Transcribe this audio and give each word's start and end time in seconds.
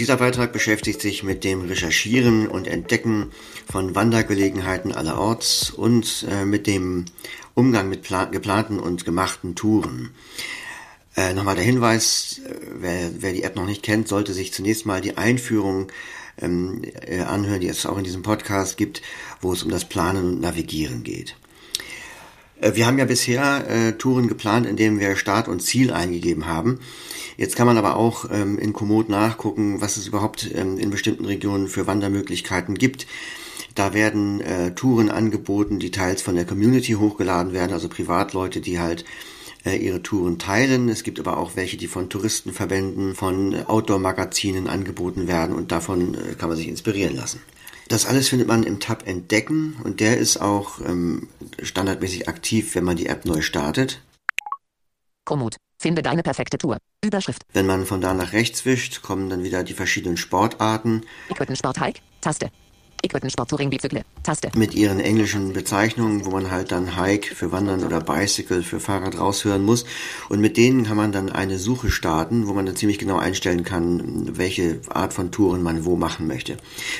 dieser 0.00 0.16
Beitrag 0.16 0.52
beschäftigt 0.52 1.00
sich 1.00 1.22
mit 1.22 1.44
dem 1.44 1.62
Recherchieren 1.62 2.48
und 2.48 2.66
Entdecken 2.66 3.32
von 3.70 3.94
Wandergelegenheiten 3.94 4.92
allerorts 4.92 5.70
und 5.70 6.26
äh, 6.30 6.44
mit 6.44 6.66
dem 6.66 7.04
Umgang 7.54 7.88
mit 7.88 8.08
geplanten 8.30 8.78
und 8.78 9.04
gemachten 9.04 9.54
Touren. 9.54 10.10
Äh, 11.16 11.32
Nochmal 11.34 11.56
der 11.56 11.64
Hinweis, 11.64 12.40
äh, 12.46 12.54
wer, 12.78 13.10
wer 13.18 13.32
die 13.32 13.42
App 13.42 13.56
noch 13.56 13.66
nicht 13.66 13.82
kennt, 13.82 14.06
sollte 14.06 14.32
sich 14.32 14.52
zunächst 14.52 14.86
mal 14.86 15.00
die 15.00 15.16
Einführung 15.16 15.90
ähm, 16.40 16.82
äh, 17.06 17.20
anhören, 17.22 17.60
die 17.60 17.68
es 17.68 17.84
auch 17.86 17.98
in 17.98 18.04
diesem 18.04 18.22
Podcast 18.22 18.76
gibt, 18.76 19.02
wo 19.40 19.52
es 19.52 19.64
um 19.64 19.70
das 19.70 19.84
Planen 19.84 20.24
und 20.24 20.40
Navigieren 20.40 21.02
geht. 21.02 21.34
Äh, 22.60 22.76
wir 22.76 22.86
haben 22.86 22.98
ja 22.98 23.04
bisher 23.04 23.98
Touren 23.98 24.28
geplant, 24.28 24.66
indem 24.66 25.00
wir 25.00 25.16
Start 25.16 25.48
und 25.48 25.60
Ziel 25.60 25.92
eingegeben 25.92 26.46
haben. 26.46 26.78
Jetzt 27.38 27.54
kann 27.54 27.68
man 27.68 27.78
aber 27.78 27.94
auch 27.96 28.24
ähm, 28.32 28.58
in 28.58 28.72
Komoot 28.72 29.08
nachgucken, 29.08 29.80
was 29.80 29.96
es 29.96 30.08
überhaupt 30.08 30.50
ähm, 30.52 30.76
in 30.76 30.90
bestimmten 30.90 31.24
Regionen 31.24 31.68
für 31.68 31.86
Wandermöglichkeiten 31.86 32.74
gibt. 32.74 33.06
Da 33.76 33.94
werden 33.94 34.40
äh, 34.40 34.74
Touren 34.74 35.08
angeboten, 35.08 35.78
die 35.78 35.92
teils 35.92 36.20
von 36.20 36.34
der 36.34 36.44
Community 36.44 36.94
hochgeladen 36.94 37.52
werden, 37.52 37.72
also 37.72 37.88
Privatleute, 37.88 38.60
die 38.60 38.80
halt 38.80 39.04
äh, 39.64 39.76
ihre 39.76 40.02
Touren 40.02 40.40
teilen. 40.40 40.88
Es 40.88 41.04
gibt 41.04 41.20
aber 41.20 41.36
auch 41.36 41.54
welche, 41.54 41.76
die 41.76 41.86
von 41.86 42.10
Touristenverbänden, 42.10 43.14
von 43.14 43.54
Outdoor-Magazinen 43.54 44.66
angeboten 44.66 45.28
werden 45.28 45.54
und 45.54 45.70
davon 45.70 46.14
äh, 46.14 46.34
kann 46.34 46.48
man 46.48 46.58
sich 46.58 46.66
inspirieren 46.66 47.14
lassen. 47.14 47.40
Das 47.86 48.04
alles 48.04 48.28
findet 48.28 48.48
man 48.48 48.64
im 48.64 48.80
Tab 48.80 49.06
Entdecken 49.06 49.76
und 49.84 50.00
der 50.00 50.18
ist 50.18 50.38
auch 50.38 50.80
ähm, 50.80 51.28
standardmäßig 51.62 52.28
aktiv, 52.28 52.74
wenn 52.74 52.82
man 52.82 52.96
die 52.96 53.06
App 53.06 53.24
neu 53.26 53.42
startet. 53.42 54.02
Komoot. 55.24 55.56
Finde 55.80 56.02
deine 56.02 56.24
perfekte 56.24 56.58
Tour. 56.58 56.78
Überschrift. 57.04 57.42
Wenn 57.52 57.66
man 57.66 57.86
von 57.86 58.00
da 58.00 58.12
nach 58.12 58.32
rechts 58.32 58.64
wischt, 58.64 59.02
kommen 59.02 59.30
dann 59.30 59.44
wieder 59.44 59.62
die 59.62 59.74
verschiedenen 59.74 60.16
Sportarten. 60.16 61.02
Sport 61.54 61.80
Hike. 61.80 62.00
Taste. 62.20 62.50
Sport 63.28 63.50
Touring 63.50 63.70
Bizykle. 63.70 64.02
Taste. 64.24 64.50
Mit 64.56 64.74
ihren 64.74 64.98
englischen 64.98 65.52
Bezeichnungen, 65.52 66.24
wo 66.24 66.30
man 66.30 66.50
halt 66.50 66.72
dann 66.72 66.96
Hike 66.96 67.32
für 67.32 67.52
Wandern 67.52 67.84
oder 67.84 68.00
Bicycle 68.00 68.64
für 68.64 68.80
Fahrrad 68.80 69.16
raushören 69.16 69.64
muss. 69.64 69.84
Und 70.28 70.40
mit 70.40 70.56
denen 70.56 70.84
kann 70.84 70.96
man 70.96 71.12
dann 71.12 71.30
eine 71.30 71.58
Suche 71.58 71.92
starten, 71.92 72.48
wo 72.48 72.54
man 72.54 72.66
dann 72.66 72.74
ziemlich 72.74 72.98
genau 72.98 73.16
einstellen 73.16 73.62
kann, 73.62 74.36
welche 74.36 74.80
Art 74.88 75.12
von 75.12 75.30
Touren 75.30 75.62
man 75.62 75.84
wo 75.84 75.94
machen 75.94 76.26
möchte. 76.26 76.56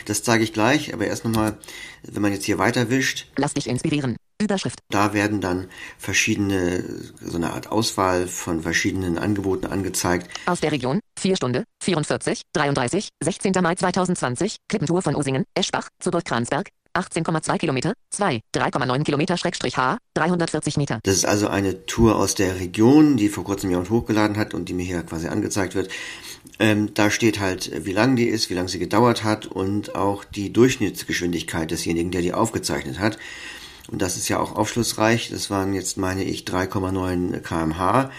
Das 0.06 0.22
zeige 0.22 0.44
ich 0.44 0.52
gleich, 0.52 0.94
aber 0.94 1.08
erst 1.08 1.24
nochmal, 1.24 1.58
wenn 2.04 2.22
man 2.22 2.32
jetzt 2.32 2.44
hier 2.44 2.58
weiter 2.58 2.90
wischt. 2.90 3.26
Lass 3.36 3.54
dich 3.54 3.66
inspirieren. 3.66 4.16
Überschrift. 4.40 4.78
Da 4.90 5.12
werden 5.12 5.40
dann 5.40 5.68
verschiedene, 5.98 6.84
so 7.20 7.36
eine 7.36 7.52
Art 7.52 7.70
Auswahl 7.70 8.28
von 8.28 8.62
verschiedenen 8.62 9.18
Angeboten 9.18 9.66
angezeigt. 9.66 10.28
Aus 10.46 10.60
der 10.60 10.72
Region, 10.72 11.00
4 11.18 11.36
Stunde, 11.36 11.64
44, 11.82 12.42
33, 12.52 13.08
16. 13.22 13.52
Mai 13.60 13.74
2020, 13.74 14.56
Klippentour 14.68 15.02
von 15.02 15.16
Usingen, 15.16 15.44
Eschbach, 15.54 15.88
zu 16.00 16.10
Burg-Kransberg, 16.10 16.68
18,2 16.94 17.58
Kilometer, 17.58 17.92
2, 18.10 18.40
3,9 18.54 19.04
Kilometer 19.04 19.36
Schrägstrich 19.36 19.76
H, 19.76 19.98
340 20.14 20.76
Meter. 20.76 21.00
Das 21.02 21.14
ist 21.14 21.26
also 21.26 21.48
eine 21.48 21.86
Tour 21.86 22.16
aus 22.16 22.34
der 22.34 22.58
Region, 22.60 23.16
die 23.16 23.28
vor 23.28 23.44
kurzem 23.44 23.70
jemand 23.70 23.90
hochgeladen 23.90 24.36
hat 24.36 24.54
und 24.54 24.68
die 24.68 24.74
mir 24.74 24.84
hier 24.84 25.02
quasi 25.02 25.28
angezeigt 25.28 25.74
wird. 25.74 25.90
Ähm, 26.58 26.94
da 26.94 27.10
steht 27.10 27.38
halt, 27.40 27.84
wie 27.84 27.92
lang 27.92 28.16
die 28.16 28.26
ist, 28.26 28.50
wie 28.50 28.54
lange 28.54 28.68
sie 28.68 28.78
gedauert 28.78 29.22
hat 29.22 29.46
und 29.46 29.94
auch 29.94 30.24
die 30.24 30.52
Durchschnittsgeschwindigkeit 30.52 31.70
desjenigen, 31.70 32.10
der 32.10 32.22
die 32.22 32.32
aufgezeichnet 32.32 32.98
hat. 32.98 33.18
Und 33.90 34.02
das 34.02 34.16
ist 34.16 34.28
ja 34.28 34.38
auch 34.38 34.54
aufschlussreich. 34.54 35.30
Das 35.30 35.50
waren 35.50 35.72
jetzt, 35.72 35.96
meine 35.96 36.24
ich, 36.24 36.44
3,9 36.44 37.40
kmh. 37.40 38.10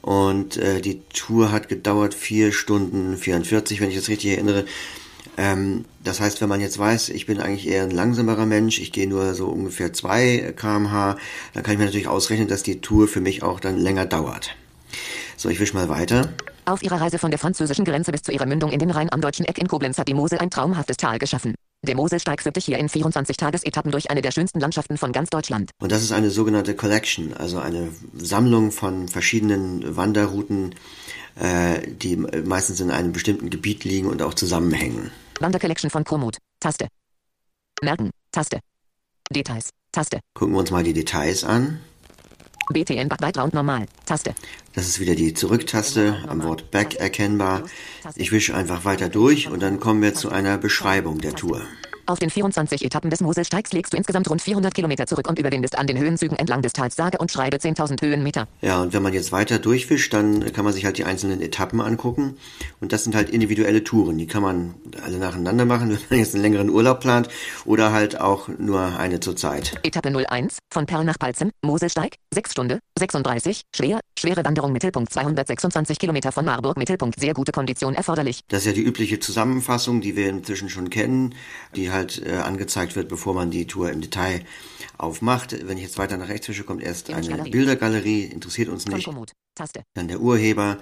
Und 0.00 0.56
äh, 0.56 0.80
die 0.80 1.00
Tour 1.12 1.52
hat 1.52 1.68
gedauert 1.68 2.14
4 2.14 2.52
Stunden 2.52 3.16
44, 3.16 3.80
wenn 3.80 3.90
ich 3.90 3.96
das 3.96 4.08
richtig 4.08 4.32
erinnere. 4.32 4.64
Ähm, 5.36 5.84
das 6.02 6.20
heißt, 6.20 6.40
wenn 6.40 6.48
man 6.48 6.60
jetzt 6.60 6.78
weiß, 6.78 7.10
ich 7.10 7.26
bin 7.26 7.40
eigentlich 7.40 7.68
eher 7.68 7.84
ein 7.84 7.90
langsamerer 7.90 8.46
Mensch, 8.46 8.80
ich 8.80 8.92
gehe 8.92 9.08
nur 9.08 9.34
so 9.34 9.46
ungefähr 9.46 9.92
2 9.92 10.54
kmh, 10.56 11.16
dann 11.54 11.62
kann 11.62 11.72
ich 11.72 11.78
mir 11.78 11.86
natürlich 11.86 12.08
ausrechnen, 12.08 12.48
dass 12.48 12.62
die 12.62 12.80
Tour 12.80 13.08
für 13.08 13.20
mich 13.20 13.42
auch 13.42 13.60
dann 13.60 13.78
länger 13.78 14.06
dauert. 14.06 14.54
So, 15.36 15.48
ich 15.48 15.60
wisch 15.60 15.72
mal 15.72 15.88
weiter. 15.88 16.32
Auf 16.64 16.82
ihrer 16.82 17.00
Reise 17.00 17.18
von 17.18 17.30
der 17.30 17.38
französischen 17.38 17.84
Grenze 17.84 18.12
bis 18.12 18.22
zu 18.22 18.32
ihrer 18.32 18.46
Mündung 18.46 18.70
in 18.70 18.78
den 18.78 18.90
Rhein 18.90 19.12
am 19.12 19.20
deutschen 19.20 19.44
Eck 19.46 19.58
in 19.58 19.68
Koblenz 19.68 19.98
hat 19.98 20.08
die 20.08 20.14
Mosel 20.14 20.38
ein 20.38 20.50
traumhaftes 20.50 20.96
Tal 20.96 21.18
geschaffen. 21.18 21.54
Der 21.84 21.96
Moselsteig 21.96 22.42
führt 22.42 22.54
dich 22.54 22.66
hier 22.66 22.78
in 22.78 22.88
24 22.88 23.36
Tagesetappen 23.36 23.90
durch 23.90 24.08
eine 24.08 24.22
der 24.22 24.30
schönsten 24.30 24.60
Landschaften 24.60 24.96
von 24.96 25.10
ganz 25.10 25.30
Deutschland. 25.30 25.72
Und 25.80 25.90
das 25.90 26.02
ist 26.02 26.12
eine 26.12 26.30
sogenannte 26.30 26.76
Collection, 26.76 27.34
also 27.34 27.58
eine 27.58 27.88
Sammlung 28.14 28.70
von 28.70 29.08
verschiedenen 29.08 29.96
Wanderrouten, 29.96 30.76
äh, 31.34 31.80
die 31.88 32.16
meistens 32.16 32.78
in 32.78 32.92
einem 32.92 33.12
bestimmten 33.12 33.50
Gebiet 33.50 33.82
liegen 33.82 34.06
und 34.06 34.22
auch 34.22 34.34
zusammenhängen. 34.34 35.10
Wandercollection 35.40 35.90
von 35.90 36.04
Komoot. 36.04 36.38
Taste. 36.60 36.86
Merken. 37.82 38.10
Taste. 38.30 38.60
Details. 39.34 39.70
Taste. 39.90 40.20
Gucken 40.34 40.54
wir 40.54 40.60
uns 40.60 40.70
mal 40.70 40.84
die 40.84 40.92
Details 40.92 41.42
an. 41.42 41.80
BTN 42.72 43.08
Background 43.08 43.54
normal. 43.54 43.86
Taste. 44.06 44.34
Das 44.74 44.86
ist 44.86 45.00
wieder 45.00 45.14
die 45.14 45.34
Zurücktaste 45.34 46.24
am 46.28 46.42
Wort 46.44 46.70
Back 46.70 46.94
erkennbar. 46.94 47.64
Ich 48.16 48.32
wische 48.32 48.54
einfach 48.54 48.84
weiter 48.84 49.08
durch 49.08 49.48
und 49.48 49.60
dann 49.60 49.80
kommen 49.80 50.02
wir 50.02 50.14
zu 50.14 50.30
einer 50.30 50.58
Beschreibung 50.58 51.20
der 51.20 51.34
Tour. 51.34 51.62
Auf 52.06 52.18
den 52.18 52.30
24 52.30 52.84
Etappen 52.84 53.10
des 53.10 53.20
Moselsteigs 53.20 53.72
legst 53.72 53.92
du 53.92 53.96
insgesamt 53.96 54.28
rund 54.28 54.42
400 54.42 54.74
Kilometer 54.74 55.06
zurück 55.06 55.28
und 55.28 55.38
überwindest 55.38 55.78
an 55.78 55.86
den 55.86 55.98
Höhenzügen 55.98 56.36
entlang 56.36 56.60
des 56.60 56.72
Tals 56.72 56.96
sage 56.96 57.18
und 57.18 57.30
schreibe 57.30 57.58
10.000 57.58 58.02
Höhenmeter. 58.02 58.48
Ja, 58.60 58.82
und 58.82 58.92
wenn 58.92 59.02
man 59.02 59.12
jetzt 59.12 59.30
weiter 59.30 59.60
durchwischt, 59.60 60.12
dann 60.12 60.52
kann 60.52 60.64
man 60.64 60.74
sich 60.74 60.84
halt 60.84 60.98
die 60.98 61.04
einzelnen 61.04 61.40
Etappen 61.40 61.80
angucken. 61.80 62.36
Und 62.80 62.92
das 62.92 63.04
sind 63.04 63.14
halt 63.14 63.30
individuelle 63.30 63.84
Touren. 63.84 64.18
Die 64.18 64.26
kann 64.26 64.42
man 64.42 64.74
alle 65.04 65.18
nacheinander 65.18 65.64
machen, 65.64 65.90
wenn 65.90 66.00
man 66.10 66.18
jetzt 66.18 66.34
einen 66.34 66.42
längeren 66.42 66.70
Urlaub 66.70 67.00
plant 67.00 67.28
oder 67.64 67.92
halt 67.92 68.20
auch 68.20 68.48
nur 68.48 68.80
eine 68.80 69.20
zur 69.20 69.36
Zeit. 69.36 69.78
Etappe 69.84 70.08
01 70.08 70.58
von 70.72 70.86
Perl 70.86 71.04
nach 71.04 71.18
Palzen, 71.18 71.52
Moselsteig, 71.62 72.16
6 72.34 72.50
Stunde, 72.50 72.80
36, 72.98 73.62
schwer, 73.74 74.00
schwere 74.22 74.44
Wanderung 74.44 74.72
Mittelpunkt 74.72 75.12
226 75.12 75.98
Kilometer 75.98 76.30
von 76.30 76.44
Marburg 76.44 76.76
Mittelpunkt, 76.76 77.18
sehr 77.18 77.34
gute 77.34 77.50
Kondition 77.50 77.94
erforderlich. 77.94 78.42
Das 78.48 78.60
ist 78.60 78.66
ja 78.66 78.72
die 78.72 78.82
übliche 78.82 79.18
Zusammenfassung, 79.18 80.00
die 80.00 80.14
wir 80.14 80.28
inzwischen 80.28 80.68
schon 80.68 80.90
kennen, 80.90 81.34
die 81.74 81.90
halt 81.90 82.24
äh, 82.24 82.36
angezeigt 82.36 82.94
wird, 82.94 83.08
bevor 83.08 83.34
man 83.34 83.50
die 83.50 83.66
Tour 83.66 83.90
im 83.90 84.00
Detail 84.00 84.44
aufmacht. 84.96 85.56
Wenn 85.66 85.76
ich 85.76 85.82
jetzt 85.82 85.98
weiter 85.98 86.16
nach 86.16 86.28
rechts 86.28 86.48
wische, 86.48 86.62
kommt 86.62 86.82
erst 86.82 87.10
eine 87.12 87.42
Bildergalerie, 87.42 88.24
interessiert 88.24 88.68
uns 88.68 88.86
nicht. 88.86 89.08
Taste. 89.54 89.82
Dann 89.94 90.08
der 90.08 90.20
Urheber. 90.20 90.78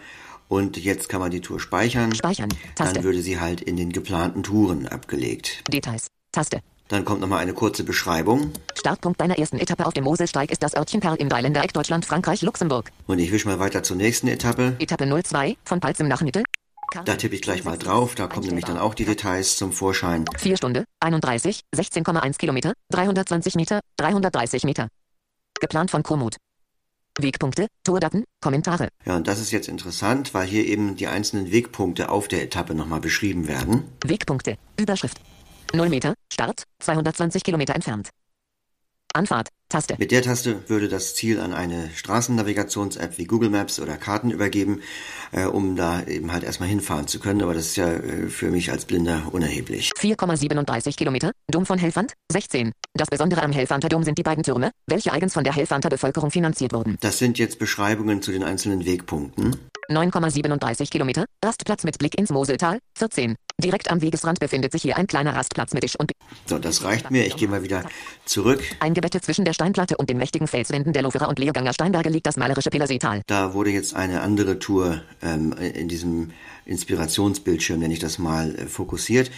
Und 0.49 0.77
jetzt 0.77 1.09
kann 1.09 1.21
man 1.21 1.31
die 1.31 1.41
Tour 1.41 1.61
speichern. 1.61 2.15
Speichern. 2.15 2.51
Taste. 2.75 2.95
Dann 2.95 3.05
würde 3.05 3.23
sie 3.23 3.41
halt 3.41 3.61
in 3.61 3.77
den 3.77 3.91
geplanten 3.91 4.43
Touren 4.43 4.87
abgelegt. 4.87 5.63
Details. 5.73 6.09
Taste. 6.33 6.61
Dann 6.89 7.05
kommt 7.05 7.21
nochmal 7.21 7.39
eine 7.39 7.55
kurze 7.55 7.85
Beschreibung. 7.85 8.53
Startpunkt 8.81 9.21
deiner 9.21 9.39
ersten 9.39 9.59
Etappe 9.59 9.87
auf 9.87 9.93
dem 9.93 10.05
Moselsteig 10.05 10.51
ist 10.51 10.63
das 10.63 10.75
Örtchen 10.75 11.01
Perl 11.01 11.17
im 11.17 11.29
Dreiländereck 11.29 11.73
Deutschland, 11.73 12.05
Frankreich, 12.05 12.43
Luxemburg. 12.43 12.91
Und 13.07 13.19
ich 13.19 13.31
wische 13.31 13.47
mal 13.47 13.59
weiter 13.59 13.83
zur 13.83 13.97
nächsten 13.97 14.27
Etappe. 14.27 14.75
Etappe 14.79 15.07
02 15.23 15.57
von 15.65 15.81
Palzim 15.81 16.09
nach 16.09 16.23
Nittel. 16.23 16.43
Da 17.05 17.15
tippe 17.15 17.37
ich 17.37 17.43
gleich 17.43 17.63
mal 17.63 17.79
drauf, 17.79 18.17
da 18.17 18.27
kommen 18.27 18.47
nämlich 18.47 18.65
dann 18.65 18.79
auch 18.79 18.95
die 18.95 19.05
Details 19.05 19.57
zum 19.57 19.73
Vorschein. 19.73 20.25
4 20.39 20.57
Stunde, 20.57 20.85
31, 20.99 21.61
16,1 21.77 22.39
Kilometer, 22.39 22.73
320 22.91 23.55
Meter, 23.55 23.81
330 23.99 24.65
Meter. 24.65 24.89
Geplant 25.61 25.93
von 25.93 26.03
Komoot. 26.03 26.37
Wegpunkte, 27.19 27.67
Tourdaten, 27.85 28.25
Kommentare. 28.41 28.89
Ja, 29.05 29.17
und 29.17 29.29
das 29.29 29.41
ist 29.41 29.53
jetzt 29.53 29.69
interessant, 29.69 30.33
weil 30.35 30.47
hier 30.47 30.67
eben 30.67 30.97
die 30.97 31.07
einzelnen 31.07 31.53
Wegpunkte 31.53 32.09
auf 32.09 32.29
der 32.29 32.43
Etappe 32.43 32.75
nochmal 32.75 33.01
beschrieben 33.01 33.47
werden. 33.47 33.85
Wegpunkte, 34.05 34.57
Überschrift. 34.79 35.21
0 35.75 35.89
Meter, 35.91 36.15
Start, 36.33 36.65
220 36.81 37.45
Kilometer 37.45 37.75
entfernt. 37.75 38.09
Anfahrt, 39.15 39.49
Taste. 39.69 39.95
Mit 39.99 40.11
der 40.11 40.23
Taste 40.23 40.69
würde 40.69 40.89
das 40.89 41.15
Ziel 41.15 41.41
an 41.41 41.53
eine 41.53 41.91
Straßennavigations-App 41.95 43.19
wie 43.19 43.25
Google 43.25 43.51
Maps 43.51 43.81
oder 43.81 43.97
Karten 43.97 44.31
übergeben, 44.31 44.83
äh, 45.33 45.45
um 45.45 45.77
da 45.77 46.03
eben 46.03 46.33
halt 46.33 46.45
erstmal 46.45 46.69
hinfahren 46.69 47.07
zu 47.07 47.21
können. 47.21 47.43
Aber 47.43 47.55
das 47.55 47.67
ist 47.67 47.77
ja 47.77 47.89
äh, 47.89 48.29
für 48.29 48.51
mich 48.51 48.71
als 48.71 48.85
Blinder 48.85 49.29
unerheblich. 49.33 49.93
4,37 49.99 50.97
Kilometer, 50.97 51.33
Dom 51.51 51.67
von 51.67 51.79
Helfand, 51.79 52.15
16. 52.33 52.73
Das 52.95 53.09
Besondere 53.09 53.43
am 53.43 53.53
Helfanter 53.53 53.89
Dom 53.89 54.03
sind 54.03 54.19
die 54.19 54.23
beiden 54.23 54.43
Türme, 54.43 54.73
welche 54.87 55.13
eigens 55.13 55.35
von 55.35 55.45
der 55.45 55.55
Helfanter 55.55 55.89
Bevölkerung 55.89 56.31
finanziert 56.31 56.73
wurden. 56.73 56.97
Das 57.01 57.19
sind 57.19 57.39
jetzt 57.39 57.59
Beschreibungen 57.59 58.23
zu 58.23 58.33
den 58.33 58.43
einzelnen 58.43 58.85
Wegpunkten. 58.85 59.57
9,37 59.91 60.91
Kilometer, 60.91 61.25
Rastplatz 61.45 61.83
mit 61.85 61.99
Blick 61.99 62.17
ins 62.17 62.31
Moseltal, 62.31 62.79
14. 62.97 63.35
Direkt 63.61 63.91
am 63.91 64.01
Wegesrand 64.01 64.41
befindet 64.41 64.73
sich 64.73 64.83
hier 64.83 64.97
ein 64.97 65.07
kleiner 65.07 65.35
Rastplatz 65.35 65.73
mit 65.73 65.83
Tisch 65.83 65.97
und... 65.97 66.13
So, 66.47 66.59
das 66.59 66.85
reicht 66.85 67.11
mir. 67.11 67.27
Ich 67.27 67.37
gehe 67.37 67.49
mal 67.49 67.63
wieder 67.63 67.85
zurück. 68.25 68.63
Eingebettet 68.81 69.25
zwischen 69.25 69.45
der 69.45 69.53
Steinplatte 69.53 69.97
und 69.97 70.11
den 70.11 70.17
mächtigen 70.17 70.47
Felswänden 70.47 70.93
der 70.93 71.03
Loferer 71.03 71.29
und 71.29 71.39
Leoganger 71.39 71.73
Steinberge 71.73 72.09
liegt 72.09 72.27
das 72.27 72.37
malerische 72.37 72.71
Pillerseetal. 72.71 73.23
Da 73.27 73.55
wurde 73.55 73.71
jetzt 73.71 73.95
eine 73.95 74.21
andere 74.23 74.59
Tour 74.59 75.03
ähm, 75.23 75.53
in 75.53 75.89
diesem 75.89 76.31
Inspirationsbildschirm, 76.67 77.81
nenne 77.81 77.93
ich 77.93 78.01
das 78.01 78.19
mal, 78.19 78.55
äh, 78.55 78.67
fokussiert. 78.67 79.31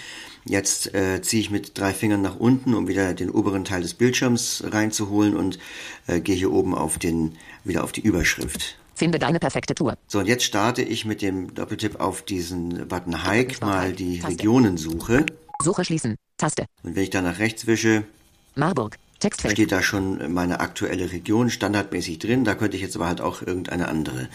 Jetzt 0.45 0.93
äh, 0.95 1.23
ziehe 1.23 1.41
ich 1.41 1.51
mit 1.51 1.79
drei 1.79 1.93
Fingern 1.93 2.21
nach 2.21 2.37
unten, 2.37 2.75
um 2.75 2.89
wieder 2.89 3.15
den 3.15 3.31
oberen 3.31 3.65
Teil 3.65 3.83
des 3.83 3.95
Bildschirms 3.95 4.65
reinzuholen 4.67 5.37
und 5.37 5.59
äh, 6.07 6.21
gehe 6.21 6.35
hier 6.35 6.53
oben 6.53 6.75
auf 6.75 6.99
den, 6.99 7.37
wieder 7.65 7.85
auf 7.85 7.93
die 7.93 8.01
Überschrift. 8.01 8.77
Finde 9.03 9.19
deine 9.19 9.41
perfekte 9.41 9.75
Tour. 9.75 9.99
So, 10.07 10.21
und 10.21 10.27
jetzt 10.27 10.45
starte 10.45 10.81
ich 10.81 11.05
mit 11.05 11.23
dem 11.23 11.53
Doppeltipp 11.55 11.99
auf 11.99 12.23
diesen 12.23 12.87
Button 12.87 13.27
Hike 13.27 13.61
mal 13.61 13.93
die 13.93 14.21
Taste. 14.21 14.31
Regionensuche. 14.31 15.27
Suche 15.61 15.85
schließen. 15.85 16.15
Taste. 16.37 16.67
Und 16.85 16.95
wenn 16.95 17.03
ich 17.03 17.11
dann 17.11 17.25
nach 17.25 17.41
rechts 17.41 17.67
wische, 17.67 18.05
Marburg. 18.55 18.99
Textfeld. 19.19 19.55
steht 19.55 19.73
da 19.73 19.83
schon 19.83 20.33
meine 20.33 20.61
aktuelle 20.61 21.11
Region 21.11 21.51
standardmäßig 21.51 22.21
drin. 22.21 22.45
Da 22.45 22.55
könnte 22.55 22.77
ich 22.77 22.83
jetzt 22.85 22.95
aber 22.95 23.09
halt 23.09 23.21
auch 23.21 23.43
irgendeine 23.43 23.89
andere 23.89 24.29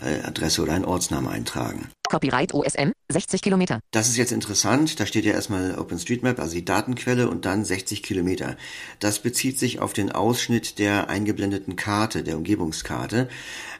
Adresse 0.00 0.62
oder 0.62 0.72
einen 0.72 0.84
Ortsnamen 0.84 1.28
eintragen. 1.28 1.88
Copyright 2.08 2.54
OSM. 2.54 2.92
60 3.10 3.42
Kilometer. 3.42 3.80
Das 3.90 4.08
ist 4.08 4.16
jetzt 4.16 4.32
interessant. 4.32 4.98
Da 5.00 5.06
steht 5.06 5.24
ja 5.24 5.32
erstmal 5.32 5.78
OpenStreetMap, 5.78 6.38
also 6.38 6.54
die 6.54 6.64
Datenquelle 6.64 7.28
und 7.28 7.44
dann 7.44 7.64
60 7.64 8.02
Kilometer. 8.02 8.56
Das 8.98 9.18
bezieht 9.18 9.58
sich 9.58 9.80
auf 9.80 9.92
den 9.92 10.12
Ausschnitt 10.12 10.78
der 10.78 11.08
eingeblendeten 11.08 11.76
Karte, 11.76 12.22
der 12.22 12.36
Umgebungskarte. 12.36 13.28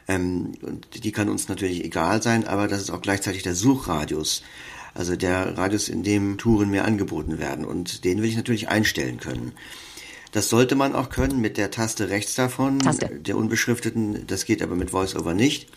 Ähm, 0.07 0.53
und 0.61 1.03
die 1.03 1.11
kann 1.11 1.29
uns 1.29 1.47
natürlich 1.47 1.83
egal 1.83 2.21
sein, 2.21 2.45
aber 2.47 2.67
das 2.67 2.81
ist 2.81 2.91
auch 2.91 3.01
gleichzeitig 3.01 3.43
der 3.43 3.55
Suchradius. 3.55 4.43
Also 4.93 5.15
der 5.15 5.57
Radius, 5.57 5.89
in 5.89 6.03
dem 6.03 6.37
Touren 6.37 6.69
mir 6.69 6.85
angeboten 6.85 7.37
werden. 7.37 7.65
Und 7.65 8.05
den 8.05 8.21
will 8.21 8.29
ich 8.29 8.37
natürlich 8.37 8.69
einstellen 8.69 9.19
können. 9.19 9.51
Das 10.35 10.49
sollte 10.49 10.75
man 10.75 10.95
auch 10.95 11.07
können 11.07 11.39
mit 11.39 11.55
der 11.55 11.71
Taste 11.71 12.09
rechts 12.09 12.35
davon, 12.35 12.79
Taste. 12.79 13.07
der 13.07 13.37
unbeschrifteten. 13.37 14.27
Das 14.27 14.43
geht 14.43 14.61
aber 14.61 14.75
mit 14.75 14.91
VoiceOver 14.91 15.33
nicht. 15.33 15.69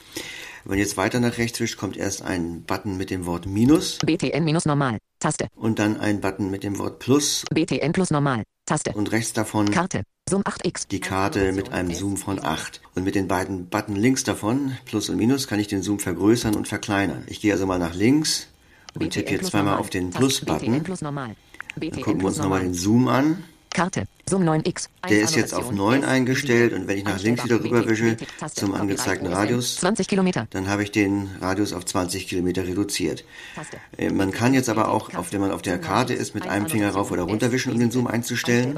Wenn 0.65 0.81
jetzt 0.81 0.97
weiter 0.97 1.21
nach 1.21 1.39
rechts 1.39 1.61
wischt, 1.61 1.79
kommt 1.79 1.97
erst 1.97 2.23
ein 2.23 2.65
Button 2.65 2.97
mit 2.97 3.11
dem 3.11 3.25
Wort 3.25 3.47
Minus 3.47 3.99
BTN 3.99 4.43
minus 4.43 4.65
normal. 4.65 4.99
Taste. 5.21 5.47
und 5.55 5.79
dann 5.79 6.01
ein 6.01 6.21
Button 6.21 6.51
mit 6.51 6.65
dem 6.65 6.77
Wort 6.81 6.99
Plus 6.99 7.45
BTN 7.55 7.93
plus 7.93 8.11
normal. 8.11 8.43
Taste. 8.67 8.91
und 8.95 9.13
rechts 9.13 9.33
davon 9.33 9.71
Karte. 9.71 10.03
Zoom 10.29 10.43
8x. 10.43 10.89
die 10.89 10.99
Karte 10.99 11.53
mit 11.53 11.71
einem 11.71 11.95
Zoom 11.95 12.17
von 12.17 12.45
8. 12.45 12.81
Und 12.97 13.05
mit 13.05 13.15
den 13.15 13.29
beiden 13.29 13.69
Button 13.69 13.95
links 13.95 14.25
davon, 14.25 14.77
Plus 14.87 15.09
und 15.09 15.19
Minus, 15.19 15.47
kann 15.47 15.61
ich 15.61 15.69
den 15.69 15.83
Zoom 15.83 16.01
vergrößern 16.01 16.57
und 16.57 16.67
verkleinern. 16.67 17.23
Ich 17.29 17.41
gehe 17.41 17.53
also 17.53 17.65
mal 17.65 17.79
nach 17.79 17.95
links 17.95 18.49
und 18.99 19.09
tippe 19.11 19.31
hier 19.31 19.43
zweimal 19.43 19.79
auf 19.79 19.89
den. 19.89 20.11
Plus-Button. 20.11 20.83
Plus. 20.83 20.99
Dann 20.99 21.37
gucken 22.03 22.23
wir 22.23 22.27
uns 22.27 22.39
nochmal 22.39 22.63
den 22.63 22.75
Zoom 22.75 23.07
an. 23.07 23.45
Karte. 23.79 24.09
Zoom 24.29 24.43
9x. 24.43 24.89
Der 25.09 25.21
ist 25.21 25.37
jetzt 25.37 25.55
auf 25.55 25.71
9 25.71 26.05
eingestellt 26.05 26.73
und 26.73 26.89
wenn 26.89 26.99
ich 26.99 27.05
nach 27.05 27.23
links 27.23 27.45
wieder 27.45 27.63
rüberwische 27.63 28.17
zum 28.53 28.75
angezeigten 28.75 29.29
Radius, 29.29 29.77
20 29.77 30.09
Kilometer. 30.09 30.49
dann 30.51 30.69
habe 30.69 30.83
ich 30.83 30.91
den 30.91 31.29
Radius 31.41 31.73
auf 31.73 31.85
20 31.85 32.27
Kilometer 32.27 32.67
reduziert. 32.67 33.25
Äh, 33.97 34.11
Man 34.11 34.33
kann 34.33 34.53
jetzt 34.53 34.69
aber 34.69 34.89
auch, 34.89 35.15
auf 35.15 35.33
wenn 35.33 35.41
man 35.41 35.53
auf 35.53 35.63
der 35.63 35.79
Karte 35.79 36.13
ist, 36.13 36.35
mit 36.35 36.49
einem 36.49 36.69
Finger 36.69 36.91
rauf 36.91 37.13
oder 37.13 37.23
runter 37.23 37.53
wischen, 37.53 37.71
um 37.73 37.79
den 37.79 37.93
Zoom 37.93 38.09
einzustellen. 38.09 38.77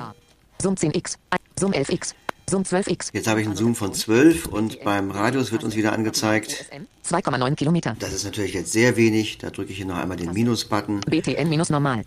Zoom 0.60 0.74
10x. 0.74 1.14
Zoom 1.58 1.72
11x. 1.72 2.12
Zoom 2.50 2.62
12x. 2.64 3.08
Jetzt 3.14 3.26
habe 3.26 3.40
ich 3.40 3.46
einen 3.46 3.56
Zoom 3.56 3.74
von 3.74 3.94
12 3.94 4.46
und 4.46 4.84
beim 4.84 5.10
Radius 5.10 5.50
wird 5.50 5.64
uns 5.64 5.76
wieder 5.76 5.94
angezeigt, 5.94 6.66
2,9 7.08 7.54
Kilometer. 7.54 7.96
das 7.98 8.12
ist 8.12 8.24
natürlich 8.24 8.52
jetzt 8.52 8.72
sehr 8.72 8.96
wenig, 8.96 9.38
da 9.38 9.48
drücke 9.50 9.70
ich 9.70 9.78
hier 9.78 9.86
noch 9.86 9.96
einmal 9.96 10.18
den 10.18 10.34
Minus-Button 10.34 11.00
BTN 11.08 11.48
minus 11.48 11.70
normal. 11.70 12.04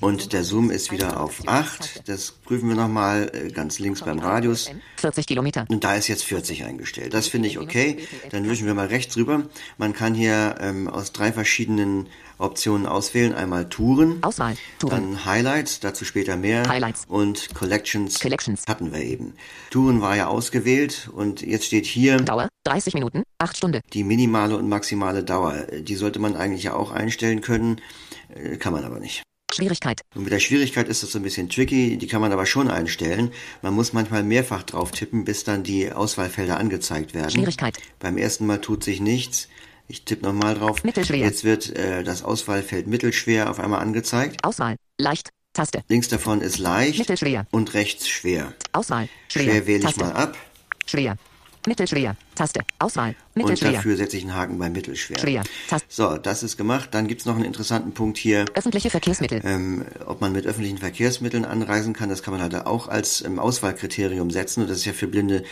Und 0.00 0.32
der 0.32 0.44
Zoom 0.44 0.70
ist 0.70 0.90
wieder 0.90 1.20
auf 1.20 1.46
8. 1.46 2.08
Das 2.08 2.32
prüfen 2.32 2.68
wir 2.68 2.76
nochmal 2.76 3.30
äh, 3.32 3.50
ganz 3.50 3.78
links 3.78 4.02
beim 4.02 4.18
Radius. 4.18 4.70
40 4.96 5.26
Kilometer. 5.26 5.64
Und 5.68 5.84
da 5.84 5.94
ist 5.94 6.08
jetzt 6.08 6.24
40 6.24 6.64
eingestellt. 6.64 7.14
Das 7.14 7.28
finde 7.28 7.48
ich 7.48 7.58
okay. 7.58 7.98
Dann 8.30 8.48
wischen 8.48 8.66
wir 8.66 8.74
mal 8.74 8.86
rechts 8.86 9.16
rüber. 9.16 9.44
Man 9.78 9.92
kann 9.92 10.14
hier 10.14 10.56
ähm, 10.60 10.88
aus 10.88 11.12
drei 11.12 11.32
verschiedenen 11.32 12.06
Optionen 12.38 12.86
auswählen. 12.86 13.34
Einmal 13.34 13.68
Touren, 13.68 14.22
Auswahl. 14.22 14.56
Touren. 14.78 15.12
dann 15.12 15.24
Highlights, 15.24 15.80
dazu 15.80 16.04
später 16.04 16.36
mehr. 16.36 16.68
Highlights. 16.68 17.04
Und 17.06 17.54
Collections, 17.54 18.18
Collections. 18.18 18.64
hatten 18.66 18.92
wir 18.92 19.00
eben. 19.02 19.34
Touren 19.70 20.00
war 20.00 20.16
ja 20.16 20.26
ausgewählt 20.26 21.10
und 21.12 21.42
jetzt 21.42 21.66
steht 21.66 21.86
hier 21.86 22.18
Dauer 22.18 22.48
30 22.64 22.94
Minuten, 22.94 23.22
8 23.38 23.56
Stunden. 23.56 23.80
die 23.92 24.04
minimale 24.04 24.56
und 24.56 24.68
maximale 24.68 25.22
Dauer. 25.22 25.66
Die 25.80 25.94
sollte 25.94 26.18
man 26.18 26.36
eigentlich 26.36 26.64
ja 26.64 26.74
auch 26.74 26.90
einstellen 26.90 27.40
können, 27.40 27.80
äh, 28.34 28.56
kann 28.56 28.72
man 28.72 28.84
aber 28.84 29.00
nicht. 29.00 29.22
Schwierigkeit. 29.52 30.02
Und 30.14 30.24
mit 30.24 30.32
der 30.32 30.40
Schwierigkeit 30.40 30.88
ist 30.88 31.02
das 31.02 31.12
so 31.12 31.18
ein 31.18 31.22
bisschen 31.22 31.48
tricky, 31.48 31.96
die 31.98 32.06
kann 32.06 32.20
man 32.20 32.32
aber 32.32 32.46
schon 32.46 32.70
einstellen. 32.70 33.32
Man 33.62 33.74
muss 33.74 33.92
manchmal 33.92 34.22
mehrfach 34.22 34.62
drauf 34.62 34.90
tippen, 34.92 35.24
bis 35.24 35.44
dann 35.44 35.62
die 35.62 35.92
Auswahlfelder 35.92 36.58
angezeigt 36.58 37.14
werden. 37.14 37.30
Schwierigkeit. 37.30 37.76
Beim 37.98 38.16
ersten 38.16 38.46
Mal 38.46 38.60
tut 38.60 38.84
sich 38.84 39.00
nichts. 39.00 39.48
Ich 39.88 40.04
tippe 40.04 40.24
nochmal 40.24 40.54
drauf. 40.54 40.84
Mittelschwer. 40.84 41.18
Jetzt 41.18 41.42
wird 41.42 41.74
äh, 41.76 42.04
das 42.04 42.22
Auswahlfeld 42.22 42.86
mittelschwer 42.86 43.50
auf 43.50 43.58
einmal 43.58 43.80
angezeigt. 43.80 44.44
Auswahl. 44.44 44.76
Leicht. 44.98 45.30
Taste. 45.52 45.82
Links 45.88 46.08
davon 46.08 46.42
ist 46.42 46.58
leicht 46.58 47.00
Mittelschwer. 47.00 47.44
und 47.50 47.74
rechts 47.74 48.08
schwer. 48.08 48.54
Auswahl. 48.72 49.08
Schwer. 49.28 49.42
Schwer 49.42 49.66
wähle 49.66 49.78
ich 49.78 49.84
Taste. 49.84 50.00
mal 50.00 50.12
ab 50.12 50.36
Schwer. 50.86 51.16
Mittelschwer. 51.66 52.16
Taste. 52.34 52.60
Auswahl. 52.78 53.10
und 53.10 53.16
Mittelschwer. 53.42 53.72
dafür 53.72 53.96
setze 53.96 54.16
ich 54.16 54.22
einen 54.22 54.34
Haken 54.34 54.58
bei 54.58 54.70
mittelschwer. 54.70 55.18
Schwer. 55.18 55.42
Taste. 55.68 55.86
So, 55.90 56.16
das 56.16 56.42
ist 56.42 56.56
gemacht. 56.56 56.90
Dann 56.92 57.06
gibt's 57.06 57.26
noch 57.26 57.36
einen 57.36 57.44
interessanten 57.44 57.92
Punkt 57.92 58.16
hier. 58.16 58.46
Öffentliche 58.54 58.90
Verkehrsmittel. 58.90 59.40
Ähm, 59.44 59.84
ob 60.06 60.20
man 60.20 60.32
mit 60.32 60.46
öffentlichen 60.46 60.78
Verkehrsmitteln 60.78 61.44
anreisen 61.44 61.92
kann, 61.92 62.08
das 62.08 62.22
kann 62.22 62.32
man 62.32 62.42
halt 62.42 62.54
auch 62.66 62.88
als 62.88 63.22
ähm, 63.22 63.38
Auswahlkriterium 63.38 64.30
setzen 64.30 64.62
und 64.62 64.70
das 64.70 64.78
ist 64.78 64.84
ja 64.86 64.92
für 64.92 65.06
Blinde 65.06 65.44